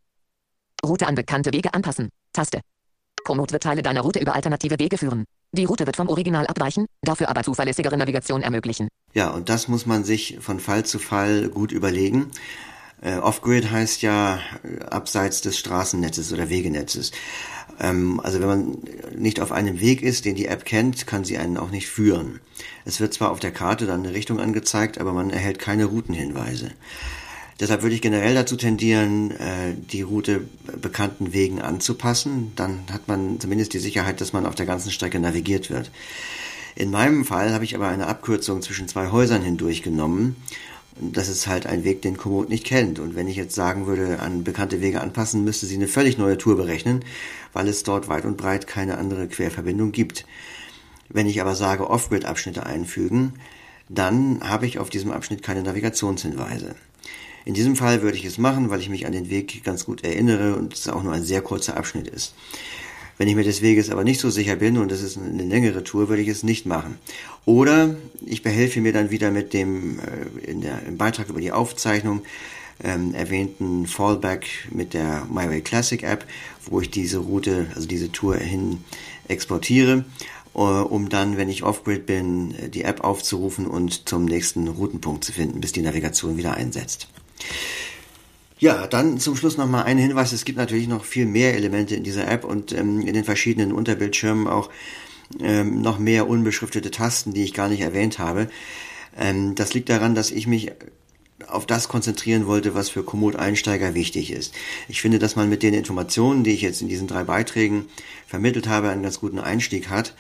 Route 0.86 1.08
an 1.08 1.16
bekannte 1.16 1.52
Wege 1.52 1.74
anpassen. 1.74 2.10
Taste. 2.32 2.60
Komoot 3.24 3.52
wird 3.52 3.62
Teile 3.62 3.82
deiner 3.82 4.02
Route 4.02 4.20
über 4.20 4.34
alternative 4.34 4.78
Wege 4.78 4.98
führen. 4.98 5.24
Die 5.52 5.64
Route 5.64 5.86
wird 5.86 5.96
vom 5.96 6.08
Original 6.08 6.46
abweichen, 6.46 6.86
dafür 7.02 7.28
aber 7.28 7.42
zuverlässigere 7.42 7.96
Navigation 7.96 8.42
ermöglichen. 8.42 8.88
Ja, 9.12 9.30
und 9.30 9.48
das 9.48 9.68
muss 9.68 9.86
man 9.86 10.04
sich 10.04 10.38
von 10.40 10.60
Fall 10.60 10.84
zu 10.84 10.98
Fall 10.98 11.48
gut 11.48 11.72
überlegen. 11.72 12.30
Äh, 13.00 13.18
Off-Grid 13.18 13.70
heißt 13.70 14.02
ja 14.02 14.40
äh, 14.62 14.84
abseits 14.84 15.42
des 15.42 15.58
Straßennetzes 15.58 16.32
oder 16.32 16.48
Wegenetzes. 16.48 17.12
Ähm, 17.78 18.20
also 18.20 18.40
wenn 18.40 18.48
man 18.48 18.78
nicht 19.16 19.40
auf 19.40 19.52
einem 19.52 19.80
Weg 19.80 20.02
ist, 20.02 20.24
den 20.24 20.34
die 20.34 20.46
App 20.46 20.64
kennt, 20.64 21.06
kann 21.06 21.24
sie 21.24 21.38
einen 21.38 21.56
auch 21.56 21.70
nicht 21.70 21.88
führen. 21.88 22.40
Es 22.84 23.00
wird 23.00 23.14
zwar 23.14 23.30
auf 23.30 23.40
der 23.40 23.52
Karte 23.52 23.86
dann 23.86 24.04
eine 24.04 24.14
Richtung 24.14 24.40
angezeigt, 24.40 24.98
aber 24.98 25.12
man 25.12 25.30
erhält 25.30 25.58
keine 25.58 25.86
Routenhinweise. 25.86 26.70
Deshalb 27.60 27.82
würde 27.82 27.94
ich 27.94 28.02
generell 28.02 28.34
dazu 28.34 28.56
tendieren, 28.56 29.30
äh, 29.32 29.74
die 29.74 30.02
Route 30.02 30.42
bekannten 30.80 31.32
Wegen 31.32 31.60
anzupassen. 31.60 32.52
Dann 32.56 32.80
hat 32.90 33.06
man 33.06 33.38
zumindest 33.38 33.74
die 33.74 33.78
Sicherheit, 33.78 34.20
dass 34.20 34.32
man 34.32 34.46
auf 34.46 34.56
der 34.56 34.66
ganzen 34.66 34.90
Strecke 34.90 35.20
navigiert 35.20 35.70
wird. 35.70 35.90
In 36.74 36.90
meinem 36.90 37.24
Fall 37.24 37.52
habe 37.52 37.64
ich 37.64 37.76
aber 37.76 37.88
eine 37.88 38.08
Abkürzung 38.08 38.60
zwischen 38.60 38.88
zwei 38.88 39.12
Häusern 39.12 39.42
hindurch 39.42 39.82
genommen. 39.82 40.34
Das 41.00 41.28
ist 41.28 41.46
halt 41.46 41.66
ein 41.66 41.84
Weg, 41.84 42.02
den 42.02 42.16
Komoot 42.16 42.48
nicht 42.48 42.64
kennt. 42.64 42.98
Und 42.98 43.14
wenn 43.14 43.28
ich 43.28 43.36
jetzt 43.36 43.54
sagen 43.54 43.86
würde, 43.86 44.18
an 44.20 44.42
bekannte 44.42 44.80
Wege 44.80 45.00
anpassen, 45.00 45.44
müsste 45.44 45.66
sie 45.66 45.76
eine 45.76 45.88
völlig 45.88 46.18
neue 46.18 46.38
Tour 46.38 46.56
berechnen, 46.56 47.04
weil 47.52 47.68
es 47.68 47.84
dort 47.84 48.08
weit 48.08 48.24
und 48.24 48.36
breit 48.36 48.66
keine 48.66 48.98
andere 48.98 49.28
Querverbindung 49.28 49.92
gibt. 49.92 50.26
Wenn 51.08 51.28
ich 51.28 51.40
aber 51.40 51.54
sage, 51.54 51.88
Off-Grid-Abschnitte 51.88 52.66
einfügen, 52.66 53.34
dann 53.88 54.40
habe 54.42 54.66
ich 54.66 54.78
auf 54.78 54.90
diesem 54.90 55.12
Abschnitt 55.12 55.42
keine 55.42 55.62
Navigationshinweise. 55.62 56.74
In 57.44 57.54
diesem 57.54 57.76
Fall 57.76 58.02
würde 58.02 58.16
ich 58.16 58.24
es 58.24 58.38
machen, 58.38 58.70
weil 58.70 58.80
ich 58.80 58.88
mich 58.88 59.06
an 59.06 59.12
den 59.12 59.28
Weg 59.28 59.62
ganz 59.64 59.84
gut 59.84 60.02
erinnere 60.02 60.56
und 60.56 60.72
es 60.72 60.88
auch 60.88 61.02
nur 61.02 61.12
ein 61.12 61.24
sehr 61.24 61.42
kurzer 61.42 61.76
Abschnitt 61.76 62.08
ist. 62.08 62.34
Wenn 63.16 63.28
ich 63.28 63.36
mir 63.36 63.44
des 63.44 63.62
Weges 63.62 63.90
aber 63.90 64.02
nicht 64.02 64.18
so 64.18 64.30
sicher 64.30 64.56
bin 64.56 64.76
und 64.76 64.90
es 64.90 65.02
ist 65.02 65.18
eine 65.18 65.44
längere 65.44 65.84
Tour, 65.84 66.08
würde 66.08 66.22
ich 66.22 66.28
es 66.28 66.42
nicht 66.42 66.66
machen. 66.66 66.98
Oder 67.44 67.94
ich 68.24 68.42
behelfe 68.42 68.80
mir 68.80 68.92
dann 68.92 69.10
wieder 69.10 69.30
mit 69.30 69.52
dem 69.52 70.00
äh, 70.00 70.50
in 70.50 70.62
der, 70.62 70.82
im 70.86 70.96
Beitrag 70.96 71.28
über 71.28 71.40
die 71.40 71.52
Aufzeichnung 71.52 72.22
ähm, 72.82 73.14
erwähnten 73.14 73.86
Fallback 73.86 74.68
mit 74.70 74.94
der 74.94 75.26
MyWay 75.30 75.60
Classic 75.60 76.02
App, 76.02 76.24
wo 76.66 76.80
ich 76.80 76.90
diese 76.90 77.18
Route, 77.18 77.66
also 77.76 77.86
diese 77.86 78.10
Tour 78.10 78.36
hin 78.36 78.82
exportiere, 79.28 80.04
äh, 80.54 80.58
um 80.58 81.08
dann, 81.08 81.36
wenn 81.36 81.48
ich 81.48 81.62
off-grid 81.62 82.06
bin, 82.06 82.54
die 82.72 82.82
App 82.82 83.04
aufzurufen 83.04 83.66
und 83.66 84.08
zum 84.08 84.24
nächsten 84.24 84.66
Routenpunkt 84.66 85.24
zu 85.24 85.32
finden, 85.32 85.60
bis 85.60 85.72
die 85.72 85.82
Navigation 85.82 86.36
wieder 86.36 86.54
einsetzt. 86.54 87.08
Ja, 88.58 88.86
dann 88.86 89.18
zum 89.18 89.36
Schluss 89.36 89.56
nochmal 89.56 89.84
ein 89.84 89.98
Hinweis. 89.98 90.32
Es 90.32 90.44
gibt 90.44 90.58
natürlich 90.58 90.88
noch 90.88 91.04
viel 91.04 91.26
mehr 91.26 91.54
Elemente 91.54 91.96
in 91.96 92.04
dieser 92.04 92.28
App 92.28 92.44
und 92.44 92.72
ähm, 92.72 93.02
in 93.02 93.12
den 93.12 93.24
verschiedenen 93.24 93.72
Unterbildschirmen 93.72 94.46
auch 94.46 94.70
ähm, 95.40 95.82
noch 95.82 95.98
mehr 95.98 96.28
unbeschriftete 96.28 96.90
Tasten, 96.90 97.34
die 97.34 97.44
ich 97.44 97.52
gar 97.52 97.68
nicht 97.68 97.80
erwähnt 97.80 98.18
habe. 98.18 98.48
Ähm, 99.18 99.54
das 99.54 99.74
liegt 99.74 99.88
daran, 99.88 100.14
dass 100.14 100.30
ich 100.30 100.46
mich 100.46 100.72
auf 101.48 101.66
das 101.66 101.88
konzentrieren 101.88 102.46
wollte, 102.46 102.74
was 102.74 102.88
für 102.88 103.02
Komoot-Einsteiger 103.02 103.94
wichtig 103.94 104.30
ist. 104.30 104.54
Ich 104.88 105.02
finde, 105.02 105.18
dass 105.18 105.36
man 105.36 105.48
mit 105.48 105.62
den 105.62 105.74
Informationen, 105.74 106.44
die 106.44 106.52
ich 106.52 106.62
jetzt 106.62 106.80
in 106.80 106.88
diesen 106.88 107.06
drei 107.06 107.24
Beiträgen 107.24 107.86
vermittelt 108.26 108.68
habe, 108.68 108.88
einen 108.88 109.02
ganz 109.02 109.20
guten 109.20 109.38
Einstieg 109.38 109.90
hat 109.90 110.14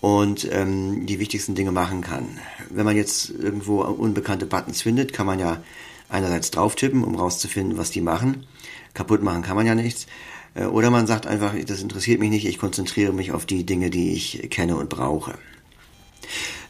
und 0.00 0.48
ähm, 0.50 1.06
die 1.06 1.18
wichtigsten 1.18 1.54
Dinge 1.54 1.72
machen 1.72 2.00
kann. 2.00 2.38
Wenn 2.70 2.84
man 2.84 2.96
jetzt 2.96 3.30
irgendwo 3.30 3.82
unbekannte 3.82 4.46
Buttons 4.46 4.82
findet, 4.82 5.12
kann 5.12 5.26
man 5.26 5.38
ja 5.38 5.62
einerseits 6.08 6.50
drauf 6.50 6.76
tippen, 6.76 7.04
um 7.04 7.14
rauszufinden, 7.14 7.78
was 7.78 7.90
die 7.90 8.00
machen. 8.00 8.46
Kaputt 8.94 9.22
machen 9.22 9.42
kann 9.42 9.56
man 9.56 9.66
ja 9.66 9.74
nichts. 9.74 10.06
Äh, 10.54 10.64
oder 10.64 10.90
man 10.90 11.06
sagt 11.06 11.26
einfach, 11.26 11.54
das 11.66 11.82
interessiert 11.82 12.20
mich 12.20 12.30
nicht, 12.30 12.46
ich 12.46 12.58
konzentriere 12.58 13.12
mich 13.12 13.32
auf 13.32 13.46
die 13.46 13.64
Dinge, 13.64 13.90
die 13.90 14.12
ich 14.12 14.48
kenne 14.50 14.76
und 14.76 14.88
brauche. 14.88 15.34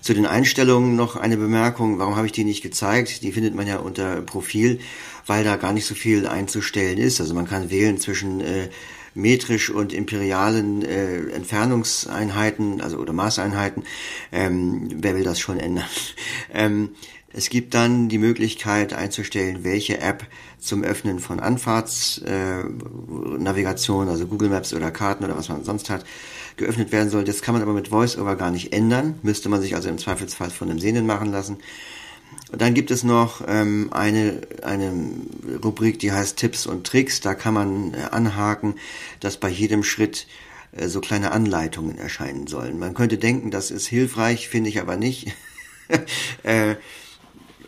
Zu 0.01 0.15
den 0.15 0.27
Einstellungen 0.27 0.95
noch 0.95 1.17
eine 1.17 1.37
Bemerkung, 1.37 1.99
warum 1.99 2.17
habe 2.17 2.27
ich 2.27 2.33
die 2.33 2.45
nicht 2.45 2.63
gezeigt? 2.63 3.23
Die 3.23 3.33
findet 3.33 3.55
man 3.55 3.67
ja 3.67 3.79
unter 3.79 4.21
Profil, 4.23 4.79
weil 5.27 5.43
da 5.43 5.57
gar 5.57 5.73
nicht 5.73 5.87
so 5.87 5.95
viel 5.95 6.27
einzustellen 6.27 6.99
ist. 6.99 7.21
Also 7.21 7.35
man 7.35 7.49
kann 7.49 7.71
wählen 7.71 7.99
zwischen 7.99 8.41
äh, 8.41 8.69
metrisch 9.17 9.71
und 9.71 9.93
imperialen 9.93 10.83
äh, 10.83 11.31
Entfernungseinheiten, 11.31 12.81
also 12.81 12.99
oder 12.99 13.13
Maßeinheiten. 13.13 13.83
Ähm, 14.33 14.89
wer 14.97 15.17
will 15.17 15.25
das 15.25 15.41
schon 15.41 15.59
ändern? 15.59 15.87
ähm, 16.55 16.91
es 17.33 17.49
gibt 17.51 17.75
dann 17.75 18.09
die 18.09 18.19
Möglichkeit 18.19 18.95
einzustellen, 18.95 19.63
welche 19.63 20.01
App 20.01 20.27
zum 20.59 20.83
Öffnen 20.85 21.19
von 21.19 21.39
Anfahrtsnavigation, 21.39 24.09
äh, 24.09 24.11
also 24.11 24.27
Google 24.27 24.49
Maps 24.49 24.73
oder 24.73 24.91
Karten 24.91 25.25
oder 25.25 25.37
was 25.37 25.51
man 25.51 25.63
sonst 25.63 25.91
hat, 25.91 26.07
geöffnet 26.57 26.93
werden 26.93 27.11
soll. 27.11 27.25
Das 27.25 27.43
kann 27.43 27.53
man 27.55 27.63
aber 27.63 27.75
mit 27.75 27.91
VoiceOver 27.91 28.37
gar 28.37 28.51
nicht 28.51 28.73
ändern. 28.73 29.19
Müsste 29.23 29.51
man 29.51 29.61
sich 29.61 29.75
also 29.75 29.91
im 29.91 29.99
Zweifelsfall 29.99 30.49
von 30.51 30.71
einem 30.71 30.79
Sehenden 30.79 31.05
machen 31.05 31.31
lassen. 31.31 31.59
Und 32.53 32.63
dann 32.63 32.75
gibt 32.75 32.91
es 32.91 33.03
noch 33.03 33.43
ähm, 33.47 33.89
eine, 33.93 34.41
eine 34.63 34.93
Rubrik, 35.65 35.99
die 35.99 36.13
heißt 36.13 36.37
Tipps 36.37 36.67
und 36.67 36.87
Tricks. 36.87 37.21
Da 37.21 37.35
kann 37.35 37.55
man 37.55 37.95
äh, 37.95 37.99
anhaken, 38.13 38.75
dass 39.21 39.37
bei 39.37 39.49
jedem 39.49 39.83
Schritt 39.83 40.27
äh, 40.73 40.89
so 40.89 41.01
kleine 41.01 41.33
Anleitungen 41.33 41.99
erscheinen 41.99 42.47
sollen. 42.47 42.79
Man 42.79 42.95
könnte 42.95 43.19
denken, 43.19 43.51
das 43.51 43.71
ist 43.71 43.87
hilfreich, 43.87 44.49
finde 44.49 44.71
ich 44.71 44.81
aber 44.81 44.97
nicht. 44.97 45.33
äh, 46.45 46.77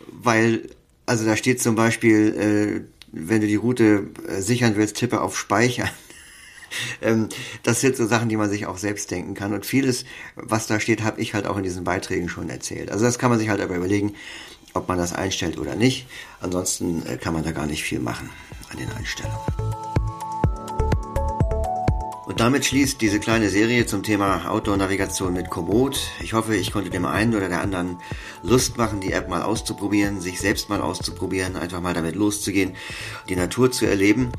weil, 0.07 0.69
also 1.05 1.25
da 1.25 1.35
steht 1.35 1.61
zum 1.61 1.75
Beispiel, 1.75 2.85
äh, 2.85 2.99
wenn 3.11 3.41
du 3.41 3.47
die 3.47 3.55
Route 3.55 4.07
äh, 4.27 4.41
sichern 4.41 4.75
willst, 4.75 4.97
tippe 4.97 5.21
auf 5.21 5.37
Speichern. 5.37 5.89
ähm, 7.01 7.29
das 7.63 7.81
sind 7.81 7.95
so 7.95 8.05
Sachen, 8.05 8.29
die 8.29 8.37
man 8.37 8.49
sich 8.49 8.65
auch 8.65 8.77
selbst 8.77 9.11
denken 9.11 9.33
kann. 9.33 9.53
Und 9.53 9.65
vieles, 9.65 10.05
was 10.35 10.67
da 10.67 10.79
steht, 10.79 11.03
habe 11.03 11.21
ich 11.21 11.33
halt 11.33 11.47
auch 11.47 11.57
in 11.57 11.63
diesen 11.63 11.83
Beiträgen 11.83 12.29
schon 12.29 12.49
erzählt. 12.49 12.91
Also 12.91 13.05
das 13.05 13.19
kann 13.19 13.29
man 13.29 13.39
sich 13.39 13.49
halt 13.49 13.61
aber 13.61 13.75
überlegen, 13.75 14.15
ob 14.73 14.87
man 14.87 14.97
das 14.97 15.13
einstellt 15.13 15.57
oder 15.57 15.75
nicht. 15.75 16.07
Ansonsten 16.41 17.05
äh, 17.05 17.17
kann 17.17 17.33
man 17.33 17.43
da 17.43 17.51
gar 17.51 17.65
nicht 17.65 17.83
viel 17.83 17.99
machen 17.99 18.29
an 18.71 18.77
den 18.77 18.91
Einstellungen. 18.91 19.68
Und 22.29 22.39
damit 22.39 22.63
schließt 22.63 23.01
diese 23.01 23.19
kleine 23.19 23.49
Serie 23.49 23.87
zum 23.87 24.03
Thema 24.03 24.51
Outdoor-Navigation 24.51 25.33
mit 25.33 25.49
Komoot. 25.49 25.99
Ich 26.21 26.33
hoffe, 26.33 26.55
ich 26.55 26.71
konnte 26.71 26.91
dem 26.91 27.05
einen 27.05 27.33
oder 27.33 27.49
der 27.49 27.59
anderen 27.59 27.97
Lust 28.43 28.77
machen, 28.77 29.01
die 29.01 29.11
App 29.13 29.29
mal 29.29 29.41
auszuprobieren, 29.41 30.21
sich 30.21 30.39
selbst 30.39 30.69
mal 30.69 30.79
auszuprobieren, 30.79 31.55
einfach 31.55 31.81
mal 31.81 31.95
damit 31.95 32.15
loszugehen, 32.15 32.75
die 33.29 33.35
Natur 33.35 33.71
zu 33.71 33.87
erleben. 33.87 34.31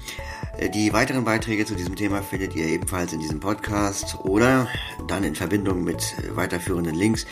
Die 0.73 0.93
weiteren 0.93 1.25
Beiträge 1.25 1.67
zu 1.67 1.75
diesem 1.75 1.97
Thema 1.97 2.23
findet 2.23 2.55
ihr 2.55 2.67
ebenfalls 2.67 3.13
in 3.13 3.19
diesem 3.19 3.41
Podcast 3.41 4.21
oder 4.21 4.69
dann 5.09 5.25
in 5.25 5.35
Verbindung 5.35 5.83
mit 5.83 6.15
weiterführenden 6.37 6.95
Links 6.95 7.27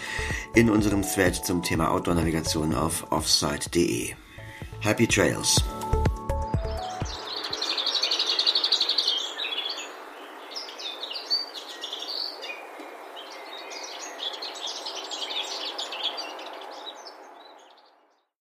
in 0.56 0.70
unserem 0.70 1.02
Thread 1.02 1.36
zum 1.36 1.62
Thema 1.62 1.92
Outdoor-Navigation 1.92 2.74
auf 2.74 3.06
offsite.de. 3.12 4.14
Happy 4.80 5.06
Trails! 5.06 5.62